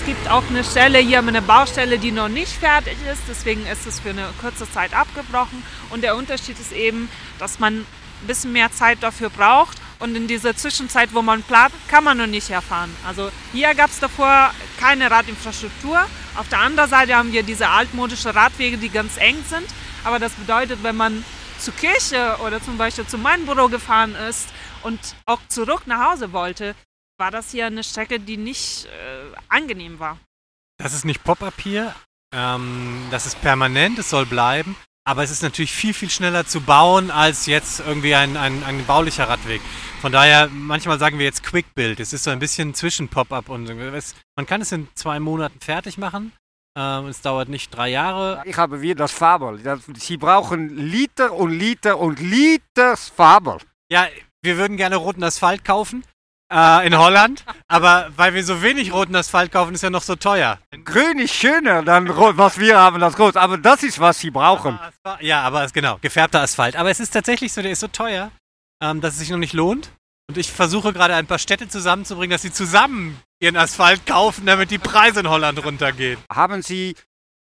Es 0.00 0.06
gibt 0.06 0.28
auch 0.30 0.44
eine 0.48 0.64
Stelle 0.64 0.98
hier, 0.98 1.18
eine 1.18 1.42
Baustelle, 1.42 1.98
die 1.98 2.12
noch 2.12 2.28
nicht 2.28 2.52
fertig 2.52 2.96
ist. 3.12 3.22
Deswegen 3.28 3.66
ist 3.66 3.86
es 3.86 4.00
für 4.00 4.10
eine 4.10 4.28
kurze 4.40 4.70
Zeit 4.70 4.94
abgebrochen. 4.94 5.62
Und 5.90 6.02
der 6.02 6.16
Unterschied 6.16 6.58
ist 6.58 6.72
eben, 6.72 7.10
dass 7.38 7.58
man 7.58 7.80
ein 7.80 8.26
bisschen 8.26 8.52
mehr 8.52 8.72
Zeit 8.72 9.02
dafür 9.02 9.28
braucht. 9.28 9.76
Und 9.98 10.14
in 10.14 10.28
dieser 10.28 10.56
Zwischenzeit, 10.56 11.10
wo 11.12 11.22
man 11.22 11.42
plant, 11.42 11.72
kann 11.88 12.04
man 12.04 12.18
noch 12.18 12.26
nicht 12.26 12.50
erfahren. 12.50 12.94
Also 13.06 13.30
hier 13.52 13.74
gab 13.74 13.90
es 13.90 13.98
davor 13.98 14.50
keine 14.78 15.10
Radinfrastruktur. 15.10 15.98
Auf 16.36 16.48
der 16.48 16.60
anderen 16.60 16.88
Seite 16.88 17.16
haben 17.16 17.32
wir 17.32 17.42
diese 17.42 17.68
altmodischen 17.68 18.30
Radwege, 18.30 18.78
die 18.78 18.90
ganz 18.90 19.16
eng 19.16 19.36
sind. 19.48 19.66
Aber 20.04 20.18
das 20.18 20.32
bedeutet, 20.32 20.82
wenn 20.82 20.96
man 20.96 21.24
zur 21.58 21.74
Kirche 21.74 22.36
oder 22.44 22.62
zum 22.62 22.78
Beispiel 22.78 23.06
zu 23.06 23.18
meinem 23.18 23.46
Büro 23.46 23.68
gefahren 23.68 24.14
ist 24.14 24.48
und 24.82 24.98
auch 25.26 25.40
zurück 25.48 25.86
nach 25.86 26.12
Hause 26.12 26.32
wollte, 26.32 26.74
war 27.18 27.30
das 27.30 27.50
hier 27.50 27.66
eine 27.66 27.82
Strecke, 27.82 28.20
die 28.20 28.36
nicht 28.36 28.86
äh, 28.86 29.36
angenehm 29.48 29.98
war. 29.98 30.18
Das 30.78 30.92
ist 30.92 31.04
nicht 31.04 31.24
Pop-up 31.24 31.54
hier. 31.60 31.94
Ähm, 32.34 33.06
das 33.10 33.26
ist 33.26 33.40
permanent, 33.40 33.98
es 33.98 34.10
soll 34.10 34.26
bleiben. 34.26 34.76
Aber 35.08 35.22
es 35.22 35.30
ist 35.30 35.42
natürlich 35.42 35.72
viel, 35.72 35.94
viel 35.94 36.10
schneller 36.10 36.46
zu 36.46 36.60
bauen 36.60 37.12
als 37.12 37.46
jetzt 37.46 37.78
irgendwie 37.78 38.16
ein, 38.16 38.36
ein, 38.36 38.64
ein 38.64 38.84
baulicher 38.86 39.28
Radweg. 39.28 39.62
Von 40.00 40.10
daher, 40.10 40.48
manchmal 40.48 40.98
sagen 40.98 41.18
wir 41.18 41.24
jetzt 41.24 41.44
Quick 41.44 41.74
Build. 41.76 42.00
Es 42.00 42.12
ist 42.12 42.24
so 42.24 42.30
ein 42.30 42.40
bisschen 42.40 42.74
zwischen 42.74 43.08
Pop-up 43.08 43.48
und 43.48 43.70
man 44.34 44.46
kann 44.46 44.60
es 44.62 44.72
in 44.72 44.88
zwei 44.94 45.20
Monaten 45.20 45.60
fertig 45.60 45.96
machen. 45.96 46.32
Ähm, 46.76 47.06
es 47.06 47.22
dauert 47.22 47.48
nicht 47.48 47.74
drei 47.74 47.88
Jahre. 47.88 48.42
Ich 48.44 48.58
habe 48.58 48.82
wieder 48.82 48.96
das 48.96 49.12
Fabel. 49.12 49.58
Sie 49.94 50.18
brauchen 50.18 50.76
Liter 50.76 51.32
und 51.32 51.50
Liter 51.50 51.98
und 51.98 52.20
Liters 52.20 53.08
Fabel. 53.08 53.58
Ja, 53.90 54.06
wir 54.42 54.58
würden 54.58 54.76
gerne 54.76 54.96
roten 54.96 55.24
Asphalt 55.24 55.64
kaufen. 55.64 56.04
Äh, 56.52 56.86
in 56.86 56.96
Holland, 56.96 57.44
aber 57.66 58.08
weil 58.14 58.32
wir 58.32 58.44
so 58.44 58.62
wenig 58.62 58.92
roten 58.92 59.16
Asphalt 59.16 59.50
kaufen, 59.50 59.74
ist 59.74 59.82
ja 59.82 59.90
noch 59.90 60.02
so 60.02 60.14
teuer. 60.14 60.60
Grün 60.84 61.18
ist 61.18 61.34
schöner, 61.34 61.82
dann 61.82 62.08
rot, 62.08 62.36
was 62.36 62.60
wir 62.60 62.78
haben, 62.78 63.00
das 63.00 63.18
rot. 63.18 63.36
Aber 63.36 63.58
das 63.58 63.82
ist, 63.82 63.98
was 63.98 64.20
sie 64.20 64.30
brauchen. 64.30 64.78
Ja, 65.18 65.42
aber 65.42 65.64
es, 65.64 65.72
genau, 65.72 65.98
gefärbter 66.00 66.42
Asphalt. 66.42 66.76
Aber 66.76 66.88
es 66.88 67.00
ist 67.00 67.10
tatsächlich 67.10 67.52
so, 67.52 67.62
der 67.62 67.72
ist 67.72 67.80
so 67.80 67.88
teuer, 67.88 68.30
ähm, 68.80 69.00
dass 69.00 69.14
es 69.14 69.20
sich 69.20 69.30
noch 69.30 69.38
nicht 69.38 69.54
lohnt. 69.54 69.90
Und 70.28 70.38
ich 70.38 70.52
versuche 70.52 70.92
gerade 70.92 71.16
ein 71.16 71.26
paar 71.26 71.40
Städte 71.40 71.66
zusammenzubringen, 71.68 72.30
dass 72.30 72.42
sie 72.42 72.52
zusammen 72.52 73.20
ihren 73.40 73.56
Asphalt 73.56 74.06
kaufen, 74.06 74.46
damit 74.46 74.70
die 74.70 74.78
Preise 74.78 75.20
in 75.20 75.28
Holland 75.28 75.64
runtergehen. 75.64 76.18
Haben 76.32 76.62
Sie 76.62 76.94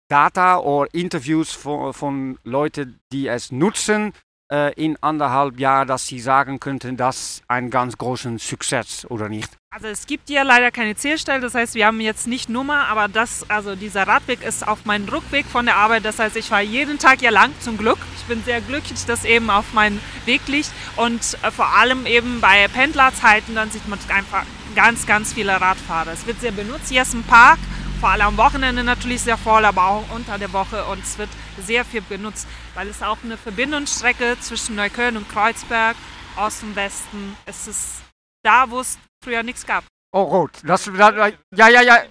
Data 0.09 0.59
oder 0.59 0.93
Interviews 0.93 1.53
von, 1.53 1.93
von 1.93 2.39
Leuten, 2.45 3.01
die 3.13 3.29
es 3.29 3.53
nutzen, 3.53 4.13
äh, 4.53 4.75
in 4.75 4.97
anderthalb 5.03 5.59
Jahren, 5.59 5.89
dass 5.89 6.07
Sie 6.07 6.21
sagen 6.21 6.61
könnten, 6.61 6.97
das 6.97 7.17
ist 7.17 7.43
ein 7.49 7.71
ganz 7.71 7.97
großen 7.97 8.39
Success 8.39 9.07
oder 9.09 9.29
nicht? 9.29 9.51
Also 9.71 9.89
es 9.89 10.07
gibt 10.07 10.29
hier 10.29 10.45
leider 10.45 10.71
keine 10.71 10.95
Zählstelle, 10.95 11.41
das 11.41 11.55
heißt, 11.55 11.75
wir 11.75 11.87
haben 11.87 12.01
jetzt 12.01 12.27
nicht 12.27 12.49
Nummer, 12.49 12.87
aber 12.87 13.09
das, 13.09 13.49
also 13.51 13.75
dieser 13.75 14.07
Radweg 14.07 14.45
ist 14.45 14.67
auf 14.67 14.85
meinem 14.85 15.09
Rückweg 15.09 15.47
von 15.47 15.65
der 15.65 15.77
Arbeit. 15.77 16.05
Das 16.05 16.19
heißt, 16.19 16.37
ich 16.37 16.47
fahre 16.47 16.63
jeden 16.63 16.99
Tag 16.99 17.21
hier 17.21 17.33
lang, 17.33 17.53
zum 17.61 17.79
Glück. 17.79 17.99
Ich 18.17 18.25
bin 18.25 18.45
sehr 18.45 18.61
glücklich, 18.61 19.05
dass 19.07 19.25
eben 19.25 19.51
auf 19.51 19.73
meinem 19.73 19.99
Weg 20.27 20.47
liegt 20.47 20.71
und 20.97 21.39
äh, 21.43 21.51
vor 21.51 21.75
allem 21.77 22.07
eben 22.07 22.41
bei 22.41 22.69
Pendlerzeiten, 22.69 23.55
dann 23.55 23.71
sieht 23.71 23.89
man 23.89 23.99
einfach 24.09 24.45
ganz, 24.75 25.07
ganz 25.07 25.33
viele 25.33 25.61
Radfahrer. 25.61 26.13
Es 26.13 26.27
wird 26.27 26.41
sehr 26.41 26.53
benutzt. 26.53 26.89
Hier 26.89 27.03
ist 27.03 27.15
ein 27.15 27.23
Park, 27.25 27.59
vor 28.01 28.11
allem 28.11 28.27
am 28.27 28.37
Wochenende 28.37 28.85
natürlich 28.85 29.23
sehr 29.23 29.39
voll, 29.39 29.65
aber 29.65 29.87
auch 29.87 30.11
unter 30.15 30.39
der 30.39 30.53
Woche 30.53 30.85
und 30.85 31.03
es 31.03 31.17
wird 31.19 31.31
sehr 31.63 31.85
viel 31.85 32.03
benutzt, 32.03 32.47
weil 32.75 32.89
es 32.89 33.03
auch 33.03 33.19
eine 33.25 33.37
Verbindungsstrecke 33.37 34.37
zwischen 34.41 34.77
Neukölln 34.77 35.17
und 35.17 35.29
Kreuzberg, 35.29 35.97
Osten, 36.37 36.75
Westen, 36.75 37.37
es 37.47 37.69
ist 37.69 38.03
da, 38.43 38.69
wo 38.69 38.81
es 38.81 38.99
früher 39.23 39.43
nichts 39.43 39.65
gab. 39.65 39.85
Oh, 40.13 40.23
rot. 40.23 40.51
Das, 40.65 40.85
das, 40.85 41.33
ja, 41.57 41.69
ja, 41.69 41.83
ja. 41.83 42.03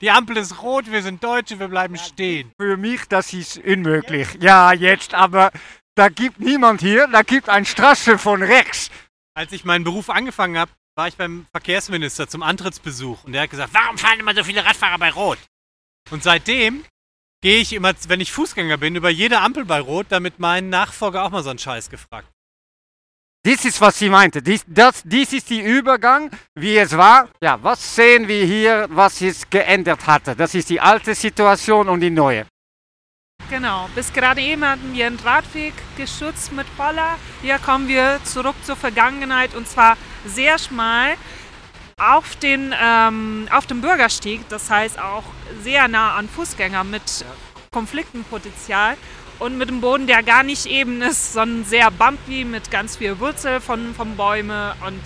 Die 0.00 0.10
Ampel 0.10 0.38
ist 0.38 0.62
rot, 0.62 0.90
wir 0.90 1.02
sind 1.02 1.22
Deutsche, 1.22 1.58
wir 1.58 1.68
bleiben 1.68 1.96
stehen. 1.96 2.52
Für 2.58 2.76
mich, 2.76 3.06
das 3.08 3.32
ist 3.32 3.58
unmöglich. 3.58 4.28
Ja, 4.40 4.72
jetzt, 4.72 5.12
aber 5.14 5.50
da 5.94 6.08
gibt 6.08 6.40
niemand 6.40 6.80
hier, 6.80 7.06
da 7.08 7.22
gibt 7.22 7.48
eine 7.48 7.66
Straße 7.66 8.16
von 8.16 8.42
rechts. 8.42 8.90
Als 9.40 9.52
ich 9.52 9.64
meinen 9.64 9.84
Beruf 9.84 10.10
angefangen 10.10 10.58
habe, 10.58 10.70
war 10.96 11.08
ich 11.08 11.16
beim 11.16 11.46
Verkehrsminister 11.52 12.28
zum 12.28 12.42
Antrittsbesuch 12.42 13.24
und 13.24 13.32
der 13.32 13.44
hat 13.44 13.50
gesagt, 13.50 13.72
warum 13.72 13.96
fahren 13.96 14.20
immer 14.20 14.34
so 14.34 14.44
viele 14.44 14.62
Radfahrer 14.62 14.98
bei 14.98 15.08
Rot? 15.08 15.38
Und 16.10 16.22
seitdem 16.22 16.84
gehe 17.40 17.56
ich 17.56 17.72
immer, 17.72 17.94
wenn 18.08 18.20
ich 18.20 18.32
Fußgänger 18.32 18.76
bin, 18.76 18.96
über 18.96 19.08
jede 19.08 19.40
Ampel 19.40 19.64
bei 19.64 19.80
Rot, 19.80 20.08
damit 20.10 20.40
mein 20.40 20.68
Nachfolger 20.68 21.24
auch 21.24 21.30
mal 21.30 21.42
so 21.42 21.48
einen 21.48 21.58
Scheiß 21.58 21.88
gefragt. 21.88 22.28
Dies 23.46 23.64
ist, 23.64 23.80
was 23.80 23.98
sie 23.98 24.10
meinte. 24.10 24.42
Dies, 24.42 24.62
das, 24.66 25.04
dies 25.06 25.32
ist 25.32 25.48
die 25.48 25.62
Übergang, 25.62 26.30
wie 26.54 26.76
es 26.76 26.94
war. 26.94 27.30
Ja, 27.40 27.62
was 27.62 27.96
sehen 27.96 28.28
wir 28.28 28.44
hier, 28.44 28.88
was 28.90 29.22
es 29.22 29.48
geändert 29.48 30.06
hatte? 30.06 30.36
Das 30.36 30.54
ist 30.54 30.68
die 30.68 30.82
alte 30.82 31.14
Situation 31.14 31.88
und 31.88 32.00
die 32.00 32.10
neue. 32.10 32.46
Genau, 33.50 33.90
bis 33.96 34.12
gerade 34.12 34.40
eben 34.40 34.64
hatten 34.64 34.94
wir 34.94 35.08
einen 35.08 35.18
Radweg 35.18 35.74
geschützt 35.96 36.52
mit 36.52 36.66
Poller. 36.76 37.16
Hier 37.42 37.58
kommen 37.58 37.88
wir 37.88 38.20
zurück 38.22 38.54
zur 38.62 38.76
Vergangenheit 38.76 39.56
und 39.56 39.66
zwar 39.66 39.96
sehr 40.24 40.56
schmal 40.56 41.16
auf, 41.98 42.36
den, 42.36 42.72
ähm, 42.80 43.48
auf 43.50 43.66
dem 43.66 43.80
Bürgersteig, 43.80 44.48
das 44.48 44.70
heißt 44.70 45.00
auch 45.00 45.24
sehr 45.64 45.88
nah 45.88 46.14
an 46.14 46.28
Fußgänger 46.28 46.84
mit 46.84 47.24
Konfliktenpotenzial 47.72 48.96
und 49.40 49.58
mit 49.58 49.68
dem 49.68 49.80
Boden, 49.80 50.06
der 50.06 50.22
gar 50.22 50.44
nicht 50.44 50.66
eben 50.66 51.02
ist, 51.02 51.32
sondern 51.32 51.64
sehr 51.64 51.90
bumpy 51.90 52.44
mit 52.44 52.70
ganz 52.70 52.98
viel 52.98 53.18
Wurzel 53.18 53.60
von, 53.60 53.94
von 53.96 54.16
Bäumen 54.16 54.72
und 54.86 55.02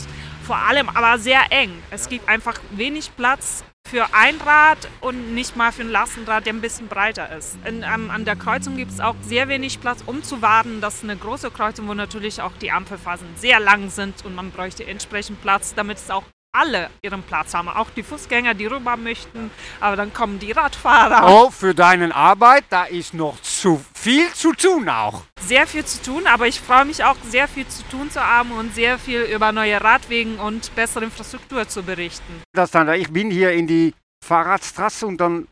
vor 0.47 0.57
allem 0.57 0.91
aber 0.91 1.19
sehr 1.19 1.51
eng. 1.51 1.73
Es 1.91 2.11
gibt 2.11 2.29
einfach 2.29 2.61
wenig 2.73 3.11
Platz 3.17 3.65
für 3.95 4.13
ein 4.13 4.41
Rad 4.41 4.89
und 5.03 5.35
nicht 5.35 5.55
mal 5.55 5.71
für 5.71 5.83
ein 5.83 5.89
Lastenrad, 5.89 6.47
der 6.47 6.53
ein 6.53 6.61
bisschen 6.61 6.89
breiter 6.89 7.31
ist. 7.37 7.57
In, 7.65 7.85
an, 7.85 8.11
an 8.11 8.25
der 8.25 8.35
Kreuzung 8.35 8.77
gibt 8.77 8.91
es 8.91 8.99
auch 8.99 9.15
sehr 9.23 9.47
wenig 9.47 9.81
Platz, 9.81 10.03
um 10.05 10.25
zu 10.25 10.43
warten. 10.43 10.81
Das 10.81 10.97
ist 10.97 11.05
eine 11.05 11.17
große 11.17 11.53
Kreuzung, 11.53 11.87
wo 11.87 11.95
natürlich 11.95 12.43
auch 12.43 12.51
die 12.61 12.73
Ampelphasen 12.73 13.29
sehr 13.37 13.61
lang 13.61 13.91
sind 13.91 14.25
und 14.25 14.35
man 14.35 14.51
bräuchte 14.51 14.85
entsprechend 14.85 15.41
Platz, 15.43 15.75
damit 15.77 15.99
es 15.99 16.11
auch 16.11 16.25
alle 16.55 16.91
ihren 17.03 17.23
Platz 17.23 17.53
haben. 17.55 17.69
Auch 17.69 17.91
die 17.91 18.03
Fußgänger, 18.03 18.55
die 18.55 18.67
rüber 18.67 18.97
möchten, 18.97 19.51
aber 19.81 19.97
dann 19.97 20.13
kommen 20.15 20.39
die 20.39 20.53
Radfahrer. 20.53 21.27
Oh, 21.27 21.51
für 21.51 21.75
deine 21.75 22.15
Arbeit, 22.15 22.65
da 22.71 22.85
ist 22.85 23.15
noch 23.15 23.41
zu 23.43 23.85
viel 23.95 24.33
zu 24.33 24.53
tun 24.53 24.89
auch. 24.89 25.23
Sehr 25.41 25.67
viel 25.67 25.85
zu 25.85 26.03
tun, 26.03 26.27
aber 26.27 26.47
ich 26.47 26.61
freue 26.61 26.85
mich 26.85 27.05
auch, 27.05 27.17
sehr 27.29 27.49
viel 27.49 27.67
zu 27.67 27.83
tun 27.89 28.11
zu 28.11 28.21
haben 28.21 28.53
und 28.53 28.75
sehr 28.75 28.99
viel 28.99 29.23
über 29.23 29.53
neue 29.53 29.81
Radwegen 29.81 30.39
und 30.39 30.75
bessere 30.75 31.05
Infrastruktur 31.05 31.69
zu 31.69 31.83
berichten. 31.83 32.43
Das 32.53 32.71
dann, 32.71 32.89
ich 32.95 33.11
bin 33.11 33.31
hier 33.31 33.53
in 33.53 33.67
die 33.67 33.95
Fahrradstraße 34.25 35.07
und 35.07 35.21
dann, 35.21 35.49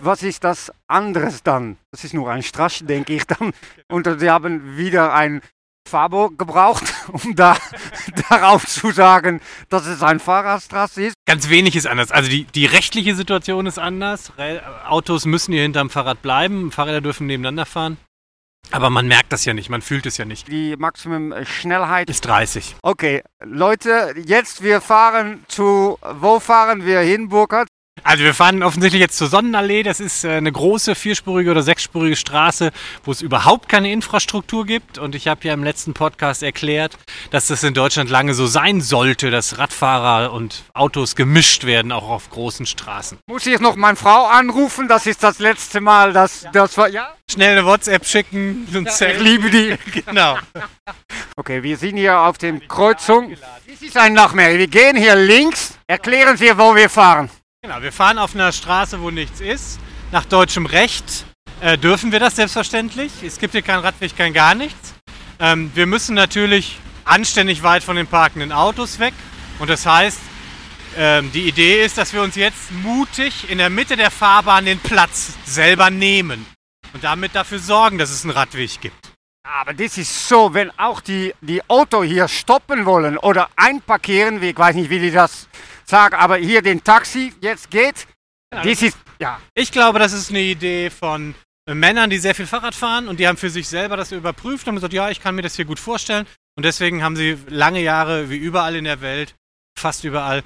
was 0.00 0.22
ist 0.22 0.44
das 0.44 0.72
anderes 0.86 1.42
dann? 1.42 1.76
Das 1.90 2.04
ist 2.04 2.14
nur 2.14 2.30
ein 2.30 2.42
Straße, 2.42 2.84
denke 2.84 3.14
ich 3.14 3.26
dann. 3.26 3.52
Und 3.88 4.08
sie 4.18 4.30
haben 4.30 4.76
wieder 4.76 5.14
ein 5.14 5.42
Fabo 5.88 6.30
gebraucht, 6.30 6.84
um 7.08 7.34
da 7.34 7.56
darauf 8.28 8.66
zu 8.66 8.92
sagen, 8.92 9.40
dass 9.68 9.86
es 9.86 10.02
ein 10.02 10.20
Fahrradstraße 10.20 11.02
ist. 11.04 11.14
Ganz 11.26 11.48
wenig 11.48 11.74
ist 11.74 11.86
anders. 11.86 12.12
Also 12.12 12.30
die, 12.30 12.44
die 12.44 12.66
rechtliche 12.66 13.14
Situation 13.14 13.66
ist 13.66 13.78
anders. 13.78 14.32
Autos 14.86 15.24
müssen 15.24 15.52
hier 15.52 15.62
hinterm 15.62 15.90
Fahrrad 15.90 16.22
bleiben, 16.22 16.70
Fahrräder 16.70 17.00
dürfen 17.00 17.26
nebeneinander 17.26 17.66
fahren. 17.66 17.96
Aber 18.70 18.90
man 18.90 19.08
merkt 19.08 19.32
das 19.32 19.44
ja 19.44 19.54
nicht, 19.54 19.70
man 19.70 19.80
fühlt 19.80 20.04
es 20.04 20.18
ja 20.18 20.24
nicht. 20.24 20.48
Die 20.48 20.76
Maximum 20.76 21.34
Schnellheit 21.44 22.10
ist 22.10 22.26
30. 22.26 22.76
Okay, 22.82 23.22
Leute, 23.42 24.14
jetzt 24.26 24.62
wir 24.62 24.80
fahren 24.80 25.44
zu, 25.48 25.98
wo 26.02 26.38
fahren 26.38 26.84
wir 26.84 27.00
hin, 27.00 27.28
Burkhard? 27.28 27.68
Also 28.04 28.24
wir 28.24 28.34
fahren 28.34 28.62
offensichtlich 28.62 29.00
jetzt 29.00 29.16
zur 29.16 29.28
Sonnenallee. 29.28 29.82
Das 29.82 30.00
ist 30.00 30.24
äh, 30.24 30.32
eine 30.32 30.52
große 30.52 30.94
vierspurige 30.94 31.50
oder 31.50 31.62
sechsspurige 31.62 32.16
Straße, 32.16 32.70
wo 33.04 33.12
es 33.12 33.22
überhaupt 33.22 33.68
keine 33.68 33.92
Infrastruktur 33.92 34.66
gibt. 34.66 34.98
Und 34.98 35.14
ich 35.14 35.28
habe 35.28 35.46
ja 35.46 35.54
im 35.54 35.64
letzten 35.64 35.94
Podcast 35.94 36.42
erklärt, 36.42 36.96
dass 37.30 37.48
das 37.48 37.62
in 37.62 37.74
Deutschland 37.74 38.10
lange 38.10 38.34
so 38.34 38.46
sein 38.46 38.80
sollte, 38.80 39.30
dass 39.30 39.58
Radfahrer 39.58 40.32
und 40.32 40.64
Autos 40.74 41.16
gemischt 41.16 41.64
werden, 41.64 41.92
auch 41.92 42.08
auf 42.08 42.30
großen 42.30 42.66
Straßen. 42.66 43.18
Muss 43.26 43.46
ich 43.46 43.52
jetzt 43.52 43.60
noch 43.60 43.76
meine 43.76 43.96
Frau 43.96 44.26
anrufen? 44.26 44.88
Das 44.88 45.06
ist 45.06 45.22
das 45.22 45.38
letzte 45.38 45.80
Mal, 45.80 46.12
dass 46.12 46.46
das 46.52 46.76
war. 46.76 46.88
Ja? 46.88 47.14
Schnell 47.30 47.58
eine 47.58 47.66
WhatsApp 47.66 48.06
schicken. 48.06 48.66
Und 48.74 48.88
ja, 48.88 49.08
ich 49.08 49.20
liebe 49.20 49.50
die. 49.50 49.76
genau. 50.06 50.38
Okay, 51.36 51.62
wir 51.62 51.76
sind 51.76 51.96
hier 51.96 52.18
auf 52.18 52.38
dem 52.38 52.66
Kreuzung. 52.66 53.36
Das 53.66 53.82
ist 53.82 53.96
ein 53.96 54.14
Nachmehr. 54.14 54.58
Wir 54.58 54.66
gehen 54.66 54.96
hier 54.96 55.14
links. 55.14 55.78
Erklären 55.86 56.36
Sie, 56.36 56.56
wo 56.56 56.74
wir 56.74 56.88
fahren. 56.88 57.30
Genau, 57.62 57.82
wir 57.82 57.90
fahren 57.90 58.18
auf 58.18 58.36
einer 58.36 58.52
Straße, 58.52 59.00
wo 59.00 59.10
nichts 59.10 59.40
ist. 59.40 59.80
Nach 60.12 60.24
deutschem 60.24 60.64
Recht 60.64 61.24
äh, 61.60 61.76
dürfen 61.76 62.12
wir 62.12 62.20
das 62.20 62.36
selbstverständlich. 62.36 63.10
Es 63.24 63.40
gibt 63.40 63.50
hier 63.50 63.62
keinen 63.62 63.80
Radweg, 63.80 64.16
kein 64.16 64.32
gar 64.32 64.54
nichts. 64.54 64.94
Ähm, 65.40 65.72
wir 65.74 65.86
müssen 65.86 66.14
natürlich 66.14 66.78
anständig 67.04 67.64
weit 67.64 67.82
von 67.82 67.96
den 67.96 68.06
parkenden 68.06 68.52
Autos 68.52 69.00
weg. 69.00 69.12
Und 69.58 69.68
das 69.70 69.84
heißt, 69.86 70.20
ähm, 70.96 71.32
die 71.32 71.48
Idee 71.48 71.84
ist, 71.84 71.98
dass 71.98 72.12
wir 72.12 72.22
uns 72.22 72.36
jetzt 72.36 72.70
mutig 72.70 73.50
in 73.50 73.58
der 73.58 73.70
Mitte 73.70 73.96
der 73.96 74.12
Fahrbahn 74.12 74.64
den 74.64 74.78
Platz 74.78 75.32
selber 75.44 75.90
nehmen. 75.90 76.46
Und 76.92 77.02
damit 77.02 77.34
dafür 77.34 77.58
sorgen, 77.58 77.98
dass 77.98 78.10
es 78.10 78.22
einen 78.22 78.34
Radweg 78.34 78.80
gibt. 78.80 79.10
Aber 79.42 79.74
das 79.74 79.98
ist 79.98 80.28
so, 80.28 80.54
wenn 80.54 80.70
auch 80.78 81.00
die, 81.00 81.34
die 81.40 81.60
Auto 81.68 82.04
hier 82.04 82.28
stoppen 82.28 82.86
wollen 82.86 83.18
oder 83.18 83.48
einparkieren, 83.56 84.40
ich 84.40 84.56
weiß 84.56 84.76
nicht, 84.76 84.90
wie 84.90 85.00
die 85.00 85.10
das 85.10 85.48
sagen, 85.88 86.14
aber 86.14 86.36
hier 86.36 86.62
den 86.62 86.84
Taxi 86.84 87.32
jetzt 87.40 87.70
geht, 87.70 88.06
Ja, 88.52 88.62
das 88.62 88.82
ist, 88.82 88.98
ja. 89.18 89.40
Ich 89.54 89.72
glaube, 89.72 89.98
das 89.98 90.12
ist 90.12 90.30
eine 90.30 90.40
Idee 90.40 90.90
von 90.90 91.34
äh, 91.66 91.74
Männern, 91.74 92.10
die 92.10 92.18
sehr 92.18 92.34
viel 92.34 92.46
Fahrrad 92.46 92.74
fahren 92.74 93.08
und 93.08 93.20
die 93.20 93.28
haben 93.28 93.36
für 93.36 93.50
sich 93.50 93.68
selber 93.68 93.96
das 93.96 94.12
überprüft 94.12 94.66
und 94.66 94.68
haben 94.68 94.76
gesagt, 94.76 94.92
ja, 94.92 95.10
ich 95.10 95.20
kann 95.20 95.34
mir 95.34 95.42
das 95.42 95.56
hier 95.56 95.64
gut 95.64 95.78
vorstellen. 95.78 96.26
Und 96.56 96.64
deswegen 96.64 97.02
haben 97.02 97.16
sie 97.16 97.38
lange 97.48 97.80
Jahre, 97.80 98.30
wie 98.30 98.36
überall 98.36 98.74
in 98.74 98.84
der 98.84 99.00
Welt, 99.00 99.34
fast 99.78 100.04
überall, 100.04 100.42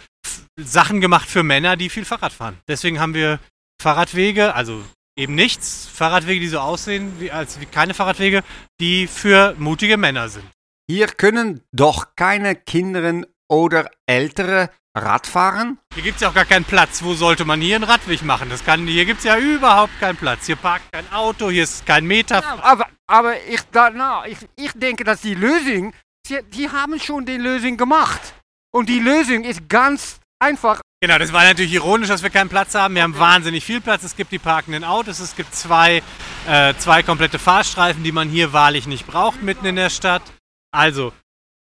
Sachen 0.56 1.00
gemacht 1.00 1.28
für 1.28 1.42
Männer, 1.42 1.76
die 1.76 1.88
viel 1.88 2.04
Fahrrad 2.04 2.32
fahren. 2.32 2.58
Deswegen 2.68 3.00
haben 3.00 3.14
wir 3.14 3.38
Fahrradwege, 3.80 4.54
also 4.54 4.84
eben 5.16 5.34
nichts, 5.34 5.88
Fahrradwege, 5.92 6.40
die 6.40 6.48
so 6.48 6.58
aussehen 6.60 7.18
wie, 7.18 7.30
als 7.30 7.60
wie 7.60 7.66
keine 7.66 7.94
Fahrradwege, 7.94 8.42
die 8.80 9.06
für 9.06 9.54
mutige 9.58 9.96
Männer 9.96 10.28
sind. 10.28 10.44
Hier 10.88 11.06
können 11.06 11.62
doch 11.72 12.14
keine 12.16 12.54
Kinder 12.54 13.24
oder 13.52 13.90
Ältere 14.06 14.70
Rad 14.96 15.26
fahren. 15.26 15.78
Hier 15.94 16.02
gibt 16.02 16.16
es 16.16 16.22
ja 16.22 16.30
auch 16.30 16.34
gar 16.34 16.46
keinen 16.46 16.64
Platz. 16.64 17.02
Wo 17.02 17.14
sollte 17.14 17.44
man 17.44 17.60
hier 17.60 17.76
einen 17.76 17.84
Radweg 17.84 18.22
machen? 18.22 18.48
Das 18.50 18.64
kann, 18.64 18.86
hier 18.86 19.04
gibt 19.04 19.18
es 19.18 19.24
ja 19.24 19.38
überhaupt 19.38 19.98
keinen 20.00 20.16
Platz. 20.16 20.46
Hier 20.46 20.56
parkt 20.56 20.90
kein 20.92 21.10
Auto, 21.12 21.50
hier 21.50 21.64
ist 21.64 21.86
kein 21.86 22.04
Meter. 22.04 22.42
Aber, 22.62 22.86
aber 23.06 23.34
ich, 23.44 23.60
da, 23.70 23.90
na, 23.90 24.26
ich, 24.26 24.38
ich 24.56 24.72
denke, 24.72 25.04
dass 25.04 25.20
die 25.20 25.34
Lösung, 25.34 25.94
sie, 26.26 26.40
die 26.50 26.68
haben 26.68 26.98
schon 26.98 27.24
die 27.24 27.36
Lösung 27.36 27.76
gemacht. 27.76 28.34
Und 28.74 28.88
die 28.88 29.00
Lösung 29.00 29.44
ist 29.44 29.68
ganz 29.68 30.18
einfach. 30.38 30.80
Genau, 31.02 31.18
das 31.18 31.32
war 31.32 31.44
natürlich 31.44 31.74
ironisch, 31.74 32.08
dass 32.08 32.22
wir 32.22 32.30
keinen 32.30 32.48
Platz 32.48 32.74
haben. 32.74 32.94
Wir 32.94 33.02
haben 33.02 33.18
wahnsinnig 33.18 33.64
viel 33.64 33.80
Platz. 33.80 34.02
Es 34.02 34.16
gibt 34.16 34.32
die 34.32 34.38
parkenden 34.38 34.84
Autos, 34.84 35.20
es 35.20 35.36
gibt 35.36 35.54
zwei, 35.54 36.02
äh, 36.46 36.74
zwei 36.78 37.02
komplette 37.02 37.38
Fahrstreifen, 37.38 38.02
die 38.02 38.12
man 38.12 38.28
hier 38.28 38.52
wahrlich 38.52 38.86
nicht 38.86 39.06
braucht, 39.06 39.42
mitten 39.42 39.66
in 39.66 39.76
der 39.76 39.90
Stadt. 39.90 40.22
Also, 40.70 41.12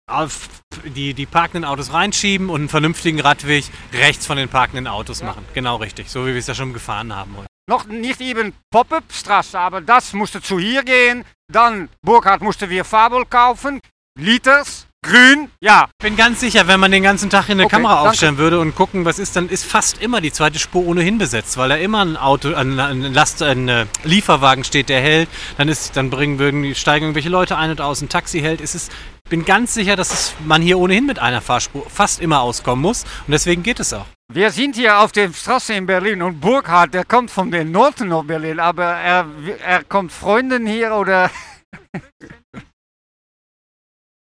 auf 0.10 0.57
die, 0.84 1.14
die 1.14 1.26
parkenden 1.26 1.66
Autos 1.66 1.94
reinschieben 1.94 2.50
und 2.50 2.62
einen 2.62 2.70
vernünftigen 2.70 3.20
Radweg 3.20 3.66
rechts 3.94 4.26
von 4.26 4.38
den 4.38 4.50
parkenden 4.50 4.88
Autos 4.88 5.22
machen. 5.24 5.46
Genau 5.54 5.78
richtig, 5.78 6.10
so 6.10 6.26
wie 6.26 6.32
wir 6.32 6.40
es 6.40 6.48
ja 6.48 6.56
schon 6.56 6.74
gefahren 6.74 7.16
haben. 7.16 7.36
Noch 7.70 7.86
nicht 7.86 8.22
eben 8.22 8.54
Pop-up-Straße, 8.72 9.60
aber 9.60 9.82
das 9.82 10.14
musste 10.14 10.42
zu 10.42 10.58
hier 10.58 10.84
gehen. 10.84 11.26
Dann, 11.52 11.90
Burkhardt 12.02 12.42
musste 12.42 12.70
wir 12.70 12.86
Fabel 12.86 13.26
kaufen. 13.26 13.82
Liters, 14.18 14.87
grün, 15.08 15.50
ja. 15.60 15.88
Ich 16.00 16.06
bin 16.06 16.16
ganz 16.16 16.40
sicher, 16.40 16.68
wenn 16.68 16.80
man 16.80 16.92
den 16.92 17.04
ganzen 17.04 17.30
Tag 17.30 17.46
hier 17.46 17.54
eine 17.54 17.66
Okay, 17.66 17.76
Kamera 17.76 17.96
danke. 17.96 18.10
aufstellen 18.10 18.38
würde 18.38 18.60
und 18.60 18.76
gucken, 18.76 19.06
was 19.06 19.20
ist, 19.20 19.36
dann 19.36 19.50
ist 19.50 19.66
fast 19.66 20.02
immer 20.02 20.22
die 20.22 20.32
zweite 20.32 20.60
Spur 20.60 20.86
ohnehin 20.86 21.18
besetzt, 21.18 21.58
weil 21.58 21.70
da 21.70 21.76
immer 21.76 22.04
ein 22.04 22.18
Auto, 22.18 22.54
ein, 22.54 22.80
ein 22.80 23.14
Last, 23.14 23.42
ein 23.42 23.68
äh, 23.68 23.86
Lieferwagen 24.04 24.64
steht, 24.64 24.90
der 24.90 25.02
hält. 25.02 25.30
Dann 25.58 25.70
ist, 25.70 25.96
dann 25.98 26.10
bringen 26.10 26.40
würden 26.40 26.64
die 26.64 26.76
steigen 26.76 27.06
irgendwelche 27.06 27.30
Leute 27.30 27.58
ein 27.58 27.72
und 27.72 27.82
aus. 27.82 28.02
Ein 28.02 28.10
Taxi 28.10 28.42
hält. 28.42 28.62
Es 28.62 28.76
ist, 28.76 28.92
ich 29.24 29.30
bin 29.30 29.46
ganz 29.46 29.74
sicher, 29.74 29.96
dass 29.96 30.12
es, 30.12 30.34
man 30.46 30.62
hier 30.62 30.78
ohnehin 30.78 31.06
mit 31.06 31.20
einer 31.20 31.42
Fahrspur 31.42 31.90
fast 31.90 32.22
immer 32.22 32.42
auskommen 32.42 32.82
muss 32.82 33.04
und 33.04 33.32
deswegen 33.32 33.64
geht 33.64 33.80
es 33.80 33.94
auch. 33.94 34.06
Wir 34.32 34.52
sind 34.52 34.76
hier 34.76 35.00
auf 35.00 35.14
der 35.14 35.32
Straße 35.32 35.74
in 35.74 35.86
Berlin 35.86 36.22
und 36.22 36.42
Burkhardt, 36.42 36.94
der 36.94 37.06
kommt 37.06 37.32
von 37.32 37.50
den 37.50 37.72
Norden 37.72 38.10
nach 38.10 38.24
Berlin, 38.24 38.60
aber 38.60 38.86
er, 38.86 39.26
er 39.66 39.84
kommt 39.86 40.12
Freunden 40.12 40.68
hier 40.68 40.94
oder 40.96 41.32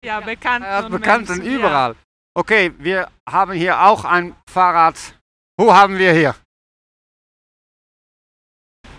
Ja, 0.03 0.21
bekannt. 0.21 0.65
er 0.65 0.77
hat 0.77 0.89
Bekannten 0.89 1.41
überall. 1.41 1.95
Okay, 2.33 2.71
wir 2.77 3.09
haben 3.27 3.51
hier 3.51 3.81
auch 3.81 4.05
ein 4.05 4.33
Fahrrad. 4.49 4.95
Wo 5.57 5.73
haben 5.73 5.97
wir 5.97 6.13
hier? 6.13 6.35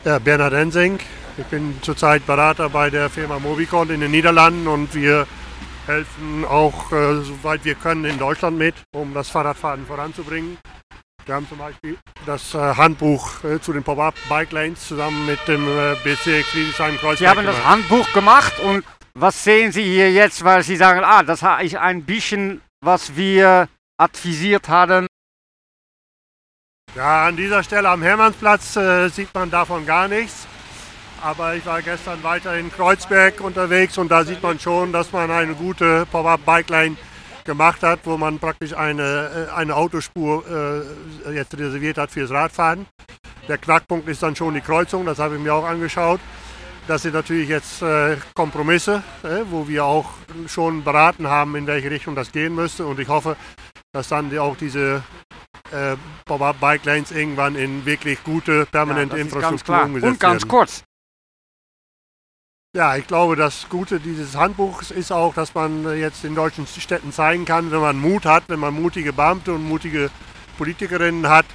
Ja, 0.04 0.18
Bernhard 0.18 0.52
Ensing. 0.52 0.98
Ich 1.38 1.46
bin 1.46 1.78
zurzeit 1.80 2.26
Berater 2.26 2.68
bei 2.68 2.90
der 2.90 3.08
Firma 3.08 3.38
Mobicon 3.38 3.88
in 3.88 4.00
den 4.00 4.10
Niederlanden 4.10 4.66
und 4.66 4.94
wir 4.94 5.26
helfen 5.86 6.44
auch, 6.44 6.92
äh, 6.92 7.22
soweit 7.22 7.64
wir 7.64 7.76
können, 7.76 8.04
in 8.04 8.18
Deutschland 8.18 8.58
mit, 8.58 8.74
um 8.94 9.14
das 9.14 9.30
Fahrradfahren 9.30 9.86
voranzubringen. 9.86 10.58
Wir 11.24 11.34
haben 11.34 11.48
zum 11.48 11.58
Beispiel 11.58 11.96
das 12.26 12.54
äh, 12.54 12.58
Handbuch 12.58 13.42
äh, 13.44 13.60
zu 13.60 13.72
den 13.72 13.82
Pop-Up-Bike 13.82 14.52
Lanes 14.52 14.86
zusammen 14.86 15.24
mit 15.26 15.38
dem 15.48 15.66
äh, 15.66 15.94
Bezirk 16.04 16.44
Friedrichshain-Kreuzberg 16.46 17.18
Sie 17.18 17.28
haben 17.28 17.46
das 17.46 17.56
gemacht. 17.56 17.70
Handbuch 17.70 18.12
gemacht 18.12 18.58
und 18.60 18.84
was 19.14 19.44
sehen 19.44 19.72
Sie 19.72 19.82
hier 19.84 20.12
jetzt, 20.12 20.44
weil 20.44 20.62
Sie 20.62 20.76
sagen, 20.76 21.02
ah, 21.04 21.22
das 21.22 21.42
ist 21.62 21.76
ein 21.76 22.04
bisschen, 22.04 22.60
was 22.80 23.16
wir 23.16 23.68
advisiert 23.98 24.68
haben. 24.68 25.06
Ja, 26.94 27.26
an 27.26 27.36
dieser 27.36 27.62
Stelle 27.62 27.88
am 27.88 28.02
Hermannsplatz 28.02 28.76
äh, 28.76 29.08
sieht 29.08 29.32
man 29.32 29.50
davon 29.50 29.86
gar 29.86 30.08
nichts. 30.08 30.46
Aber 31.22 31.54
ich 31.54 31.66
war 31.66 31.82
gestern 31.82 32.22
weiter 32.22 32.56
in 32.56 32.72
Kreuzberg 32.72 33.40
unterwegs 33.40 33.98
und 33.98 34.10
da 34.10 34.24
sieht 34.24 34.42
man 34.42 34.58
schon, 34.58 34.90
dass 34.90 35.12
man 35.12 35.30
eine 35.30 35.54
gute 35.54 36.06
Pop-Up-Bike-Line 36.10 36.96
gemacht 37.44 37.82
hat, 37.82 38.00
wo 38.04 38.16
man 38.16 38.38
praktisch 38.38 38.74
eine, 38.74 39.48
äh, 39.50 39.54
eine 39.54 39.76
Autospur 39.76 40.44
äh, 41.26 41.34
jetzt 41.34 41.56
reserviert 41.56 41.98
hat 41.98 42.10
fürs 42.10 42.30
Radfahren. 42.30 42.86
Der 43.48 43.58
Knackpunkt 43.58 44.08
ist 44.08 44.22
dann 44.22 44.34
schon 44.34 44.54
die 44.54 44.60
Kreuzung, 44.60 45.04
das 45.04 45.18
habe 45.18 45.36
ich 45.36 45.42
mir 45.42 45.54
auch 45.54 45.64
angeschaut. 45.64 46.20
Das 46.86 47.02
sind 47.02 47.14
natürlich 47.14 47.48
jetzt 47.48 47.82
äh, 47.82 48.16
Kompromisse, 48.34 49.02
äh, 49.22 49.42
wo 49.48 49.68
wir 49.68 49.84
auch 49.84 50.10
schon 50.46 50.82
beraten 50.82 51.28
haben, 51.28 51.54
in 51.56 51.66
welche 51.66 51.90
Richtung 51.90 52.14
das 52.14 52.32
gehen 52.32 52.54
müsste. 52.54 52.86
Und 52.86 52.98
ich 52.98 53.08
hoffe, 53.08 53.36
dass 53.92 54.08
dann 54.08 54.36
auch 54.38 54.56
diese 54.56 55.02
äh, 55.72 55.96
Pop-Up-Bike 56.24 56.84
Lanes 56.84 57.12
irgendwann 57.12 57.54
in 57.54 57.84
wirklich 57.86 58.22
gute, 58.24 58.66
permanente 58.66 59.16
ganz 59.16 59.32
Infrastruktur 59.32 59.82
umgesetzt 59.84 60.12
Und 60.12 60.20
ganz 60.20 60.42
werden. 60.42 60.48
kurz, 60.48 60.84
Ja, 62.76 62.96
ich 62.96 63.06
glaube, 63.06 63.36
das 63.36 63.68
Gute 63.68 63.98
dieses 64.00 64.36
Handbuchs 64.36 64.90
ist 64.90 65.12
auch, 65.12 65.34
dass 65.34 65.54
man 65.54 65.96
jetzt 65.98 66.22
den 66.24 66.34
deutschen 66.34 66.66
Städten 66.66 67.12
zeigen 67.12 67.44
kann, 67.44 67.70
wenn 67.70 67.80
man 67.80 67.98
Mut 67.98 68.24
hat, 68.24 68.44
wenn 68.48 68.60
man 68.60 68.74
mutige 68.74 69.12
Beamte 69.12 69.52
und 69.52 69.64
mutige 69.64 70.10
Politikerinnen 70.56 71.28
hat, 71.28 71.46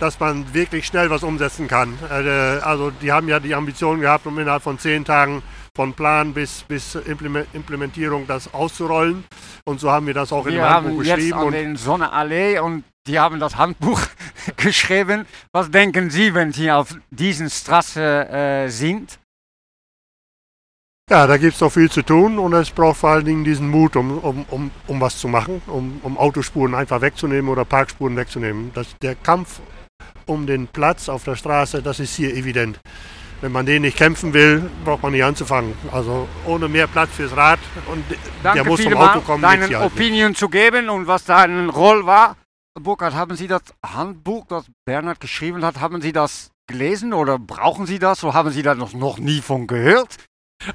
dass 0.00 0.18
man 0.18 0.52
wirklich 0.54 0.86
schnell 0.86 1.10
was 1.10 1.22
umsetzen 1.22 1.68
kann. 1.68 1.98
Äh, 2.10 2.60
also 2.62 2.90
die 2.90 3.12
haben 3.12 3.28
ja 3.28 3.40
die 3.40 3.54
Ambition 3.54 4.00
gehabt, 4.00 4.26
um 4.26 4.38
innerhalb 4.38 4.62
von 4.62 4.78
zehn 4.78 5.04
Tagen 5.04 5.42
von 5.74 5.94
Plan 5.94 6.34
bis, 6.34 6.62
bis 6.62 6.94
Implementierung 6.94 8.26
das 8.26 8.52
auszurollen. 8.52 9.24
Und 9.64 9.80
so 9.80 9.90
haben 9.90 10.06
wir 10.06 10.14
das 10.14 10.32
auch 10.32 10.44
wir 10.44 10.52
in 10.52 10.58
dem 10.58 10.64
Handbuch 10.64 10.90
haben 10.90 10.98
geschrieben. 10.98 11.20
jetzt 11.22 11.32
an 11.34 11.46
Und 11.46 11.52
den 11.52 11.76
Sonneallee 11.76 12.58
und 12.58 12.84
die 13.06 13.18
haben 13.18 13.40
das 13.40 13.56
Handbuch 13.56 14.00
geschrieben. 14.56 15.26
Was 15.52 15.70
denken 15.70 16.10
Sie, 16.10 16.34
wenn 16.34 16.52
Sie 16.52 16.70
auf 16.70 16.96
diesen 17.10 17.48
Straße 17.48 18.28
äh, 18.28 18.68
sind? 18.68 19.20
ja, 21.10 21.26
da 21.26 21.36
gibt 21.36 21.54
es 21.54 21.60
noch 21.60 21.72
viel 21.72 21.90
zu 21.90 22.02
tun 22.02 22.38
und 22.38 22.52
es 22.52 22.70
braucht 22.70 22.98
vor 22.98 23.10
allen 23.10 23.24
Dingen 23.24 23.42
diesen 23.42 23.68
Mut, 23.68 23.96
um, 23.96 24.18
um, 24.18 24.44
um, 24.48 24.70
um 24.86 25.00
was 25.00 25.18
zu 25.18 25.26
machen, 25.26 25.60
um, 25.66 25.98
um 26.04 26.16
Autospuren 26.16 26.72
einfach 26.72 27.00
wegzunehmen 27.00 27.50
oder 27.50 27.64
Parkspuren 27.64 28.16
wegzunehmen. 28.16 28.70
Das, 28.74 28.96
der 29.02 29.16
Kampf 29.16 29.60
um 30.26 30.46
den 30.46 30.66
Platz 30.66 31.08
auf 31.08 31.24
der 31.24 31.36
Straße, 31.36 31.82
das 31.82 32.00
ist 32.00 32.14
hier 32.16 32.34
evident. 32.34 32.80
Wenn 33.40 33.52
man 33.52 33.64
den 33.64 33.82
nicht 33.82 33.96
kämpfen 33.96 34.34
will, 34.34 34.70
braucht 34.84 35.02
man 35.02 35.12
nicht 35.12 35.24
anzufangen. 35.24 35.74
Also 35.90 36.28
ohne 36.44 36.68
mehr 36.68 36.86
Platz 36.86 37.10
fürs 37.16 37.34
Rad 37.34 37.58
und 37.86 38.04
Danke 38.42 38.62
der 38.62 38.70
muss 38.70 38.82
vom 38.82 38.94
Auto 38.94 39.20
kommen. 39.20 39.42
deine. 39.42 39.80
Opinion 39.80 40.34
zu 40.34 40.48
geben 40.50 40.90
und 40.90 41.06
was 41.06 41.24
deine 41.24 41.68
Rolle 41.70 42.04
war. 42.04 42.36
Burkhard, 42.78 43.14
haben 43.14 43.36
Sie 43.36 43.46
das 43.46 43.62
Handbuch, 43.84 44.46
das 44.46 44.66
Bernhard 44.84 45.20
geschrieben 45.20 45.64
hat, 45.64 45.80
haben 45.80 46.02
Sie 46.02 46.12
das 46.12 46.50
gelesen 46.66 47.12
oder 47.12 47.38
brauchen 47.38 47.86
Sie 47.86 47.98
das 47.98 48.22
oder 48.22 48.34
haben 48.34 48.50
Sie 48.50 48.62
da 48.62 48.74
noch, 48.74 48.92
noch 48.92 49.18
nie 49.18 49.40
von 49.40 49.66
gehört? 49.66 50.16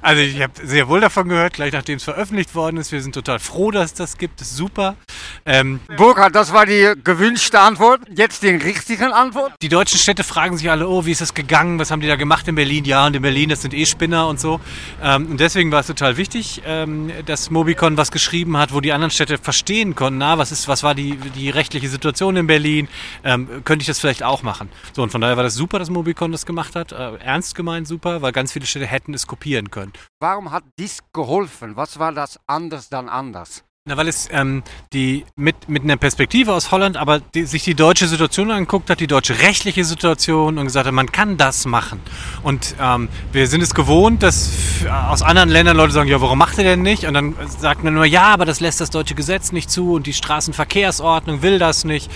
Also 0.02 0.20
ich 0.20 0.42
habe 0.42 0.52
sehr 0.64 0.88
wohl 0.88 1.00
davon 1.00 1.28
gehört, 1.28 1.54
gleich 1.54 1.72
nachdem 1.72 1.96
es 1.96 2.04
veröffentlicht 2.04 2.54
worden 2.56 2.76
ist. 2.76 2.90
Wir 2.90 3.00
sind 3.00 3.14
total 3.14 3.38
froh, 3.38 3.70
dass 3.70 3.86
es 3.86 3.94
das 3.94 4.18
gibt. 4.18 4.40
Das 4.40 4.48
ist 4.48 4.56
super. 4.56 4.96
Ähm, 5.44 5.78
Burkhard, 5.96 6.34
das 6.34 6.52
war 6.52 6.66
die 6.66 6.94
gewünschte 7.04 7.60
Antwort. 7.60 8.00
Jetzt 8.12 8.42
die 8.42 8.48
richtige 8.48 9.14
Antwort. 9.14 9.52
die 9.62 9.68
deutschen 9.68 9.98
Städte 9.98 10.24
fragen 10.24 10.56
sich 10.58 10.70
alle, 10.70 10.88
oh, 10.88 11.06
wie 11.06 11.12
ist 11.12 11.20
das 11.20 11.34
gegangen? 11.34 11.78
Was 11.78 11.92
haben 11.92 12.00
die 12.00 12.08
da 12.08 12.16
gemacht 12.16 12.48
in 12.48 12.56
Berlin? 12.56 12.84
Ja, 12.84 13.06
und 13.06 13.14
in 13.14 13.22
Berlin, 13.22 13.48
das 13.48 13.62
sind 13.62 13.74
eh 13.74 13.86
Spinner 13.86 14.26
und 14.26 14.40
so. 14.40 14.60
Ähm, 15.02 15.26
und 15.30 15.40
deswegen 15.40 15.70
war 15.70 15.80
es 15.80 15.86
total 15.86 16.16
wichtig, 16.16 16.62
ähm, 16.66 17.12
dass 17.24 17.50
Mobicon 17.50 17.96
was 17.96 18.10
geschrieben 18.10 18.56
hat, 18.56 18.74
wo 18.74 18.80
die 18.80 18.92
anderen 18.92 19.12
Städte 19.12 19.38
verstehen 19.38 19.94
konnten, 19.94 20.18
na, 20.18 20.36
was 20.36 20.50
ist, 20.50 20.66
was 20.66 20.82
war 20.82 20.96
die, 20.96 21.16
die 21.16 21.48
rechtliche 21.50 21.88
Situation 21.88 22.36
in 22.36 22.48
Berlin? 22.48 22.88
Ähm, 23.22 23.62
könnte 23.64 23.82
ich 23.82 23.86
das 23.86 24.00
vielleicht 24.00 24.24
auch 24.24 24.42
machen? 24.42 24.68
So, 24.94 25.02
und 25.04 25.10
von 25.10 25.20
daher 25.20 25.36
war 25.36 25.44
das 25.44 25.54
super, 25.54 25.78
dass 25.78 25.90
Mobicon 25.90 26.32
das 26.32 26.44
gemacht 26.44 26.74
hat. 26.74 26.90
Äh, 26.90 27.16
ernst 27.18 27.54
gemeint 27.54 27.86
super, 27.86 28.20
weil 28.20 28.32
ganz 28.32 28.52
viele 28.52 28.66
Städte 28.66 28.86
hätten 28.86 29.14
es 29.14 29.28
kopieren 29.28 29.70
können. 29.70 29.75
Warum 30.20 30.50
hat 30.50 30.64
dies 30.78 31.00
geholfen? 31.12 31.76
Was 31.76 31.98
war 31.98 32.12
das 32.12 32.40
anders 32.46 32.88
dann 32.88 33.08
anders? 33.08 33.65
Na, 33.88 33.96
weil 33.96 34.08
es 34.08 34.28
ähm, 34.32 34.64
die 34.92 35.24
mit, 35.36 35.68
mit 35.68 35.84
einer 35.84 35.96
Perspektive 35.96 36.52
aus 36.52 36.72
Holland, 36.72 36.96
aber 36.96 37.20
die, 37.20 37.44
sich 37.44 37.62
die 37.62 37.76
deutsche 37.76 38.08
Situation 38.08 38.50
angeguckt 38.50 38.90
hat, 38.90 38.98
die 38.98 39.06
deutsche 39.06 39.38
rechtliche 39.38 39.84
Situation 39.84 40.58
und 40.58 40.64
gesagt 40.64 40.88
hat, 40.88 40.92
man 40.92 41.12
kann 41.12 41.36
das 41.36 41.66
machen. 41.66 42.00
Und 42.42 42.74
ähm, 42.80 43.08
wir 43.30 43.46
sind 43.46 43.62
es 43.62 43.74
gewohnt, 43.74 44.24
dass 44.24 44.50
aus 44.90 45.22
anderen 45.22 45.50
Ländern 45.50 45.76
Leute 45.76 45.92
sagen, 45.92 46.08
ja, 46.08 46.20
warum 46.20 46.36
macht 46.36 46.58
ihr 46.58 46.64
denn 46.64 46.82
nicht? 46.82 47.04
Und 47.06 47.14
dann 47.14 47.36
sagt 47.60 47.84
man 47.84 47.94
nur, 47.94 48.06
ja, 48.06 48.24
aber 48.24 48.44
das 48.44 48.58
lässt 48.58 48.80
das 48.80 48.90
deutsche 48.90 49.14
Gesetz 49.14 49.52
nicht 49.52 49.70
zu 49.70 49.92
und 49.92 50.08
die 50.08 50.14
Straßenverkehrsordnung 50.14 51.42
will 51.42 51.60
das 51.60 51.84
nicht. 51.84 52.10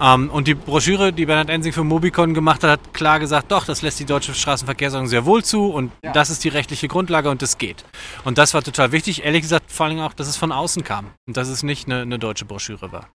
Ähm, 0.00 0.30
und 0.30 0.46
die 0.46 0.54
Broschüre, 0.54 1.12
die 1.12 1.26
Bernhard 1.26 1.50
Ensing 1.50 1.72
für 1.72 1.82
Mobicon 1.82 2.34
gemacht 2.34 2.62
hat, 2.62 2.70
hat 2.70 2.94
klar 2.94 3.18
gesagt, 3.18 3.50
doch, 3.50 3.64
das 3.64 3.82
lässt 3.82 3.98
die 3.98 4.06
deutsche 4.06 4.32
Straßenverkehrsordnung 4.32 5.08
sehr 5.08 5.26
wohl 5.26 5.42
zu 5.42 5.70
und 5.70 5.90
das 6.02 6.30
ist 6.30 6.44
die 6.44 6.50
rechtliche 6.50 6.86
Grundlage 6.86 7.30
und 7.30 7.42
das 7.42 7.58
geht. 7.58 7.84
Und 8.22 8.38
das 8.38 8.54
war 8.54 8.62
total 8.62 8.92
wichtig. 8.92 9.24
Ehrlich 9.24 9.42
gesagt, 9.42 9.72
vor 9.72 9.86
allem 9.86 9.98
auch, 9.98 10.12
dass 10.12 10.28
es 10.28 10.36
von 10.36 10.52
außen 10.52 10.84
kam 10.84 11.15
und 11.26 11.36
dass 11.36 11.48
es 11.48 11.62
nicht 11.62 11.86
eine, 11.86 12.02
eine 12.02 12.18
deutsche 12.18 12.44
Broschüre 12.44 12.92
war. 12.92 13.10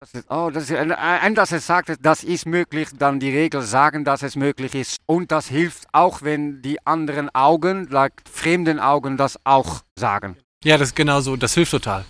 Das 0.00 0.14
ist, 0.14 0.30
oh, 0.30 0.50
das 0.52 0.64
ist, 0.64 0.76
ein, 0.76 0.90
ein, 0.90 1.36
dass 1.36 1.52
es 1.52 1.64
sagt, 1.64 1.96
das 2.00 2.24
ist 2.24 2.44
möglich, 2.44 2.88
dann 2.98 3.20
die 3.20 3.30
Regel 3.30 3.62
sagen, 3.62 4.04
dass 4.04 4.24
es 4.24 4.34
möglich 4.34 4.74
ist. 4.74 4.96
Und 5.06 5.30
das 5.30 5.46
hilft 5.46 5.86
auch, 5.92 6.22
wenn 6.22 6.60
die 6.60 6.84
anderen 6.84 7.32
Augen, 7.34 7.86
like 7.88 8.22
fremden 8.28 8.80
Augen, 8.80 9.16
das 9.16 9.38
auch 9.44 9.82
sagen. 9.96 10.36
Ja, 10.64 10.76
das 10.76 10.88
ist 10.88 10.96
genau 10.96 11.20
so. 11.20 11.36
Das 11.36 11.54
hilft 11.54 11.70
total. 11.70 12.04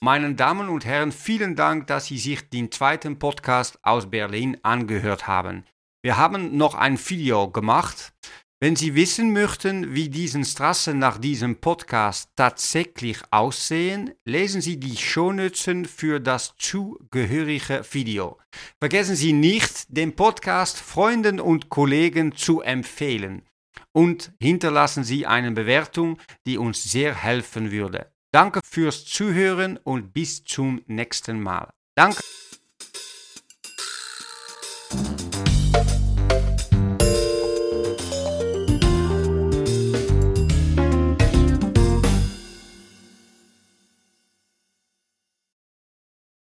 Meine 0.00 0.34
Damen 0.34 0.68
und 0.68 0.84
Herren, 0.84 1.12
vielen 1.12 1.56
Dank, 1.56 1.86
dass 1.86 2.04
Sie 2.04 2.18
sich 2.18 2.50
den 2.50 2.70
zweiten 2.70 3.18
Podcast 3.18 3.78
aus 3.82 4.10
Berlin 4.10 4.58
angehört 4.62 5.26
haben. 5.26 5.64
Wir 6.02 6.18
haben 6.18 6.58
noch 6.58 6.74
ein 6.74 6.98
Video 6.98 7.48
gemacht. 7.48 8.12
Wenn 8.60 8.76
Sie 8.76 8.94
wissen 8.94 9.32
möchten, 9.32 9.94
wie 9.94 10.08
diese 10.08 10.42
Straßen 10.44 10.98
nach 10.98 11.18
diesem 11.18 11.56
Podcast 11.56 12.30
tatsächlich 12.36 13.18
aussehen, 13.30 14.14
lesen 14.24 14.60
Sie 14.60 14.78
die 14.78 14.96
Shownotes 14.96 15.90
für 15.90 16.20
das 16.20 16.54
zugehörige 16.56 17.84
Video. 17.90 18.38
Vergessen 18.80 19.16
Sie 19.16 19.32
nicht, 19.32 19.86
den 19.88 20.14
Podcast 20.14 20.78
Freunden 20.78 21.40
und 21.40 21.68
Kollegen 21.68 22.34
zu 22.36 22.60
empfehlen. 22.60 23.42
Und 23.92 24.32
hinterlassen 24.40 25.04
Sie 25.04 25.26
eine 25.26 25.50
Bewertung, 25.50 26.18
die 26.46 26.56
uns 26.56 26.82
sehr 26.84 27.14
helfen 27.14 27.70
würde. 27.70 28.12
Danke 28.32 28.60
fürs 28.64 29.04
Zuhören 29.04 29.78
und 29.78 30.12
bis 30.12 30.42
zum 30.42 30.82
nächsten 30.86 31.40
Mal. 31.40 31.70
Danke. 31.96 32.20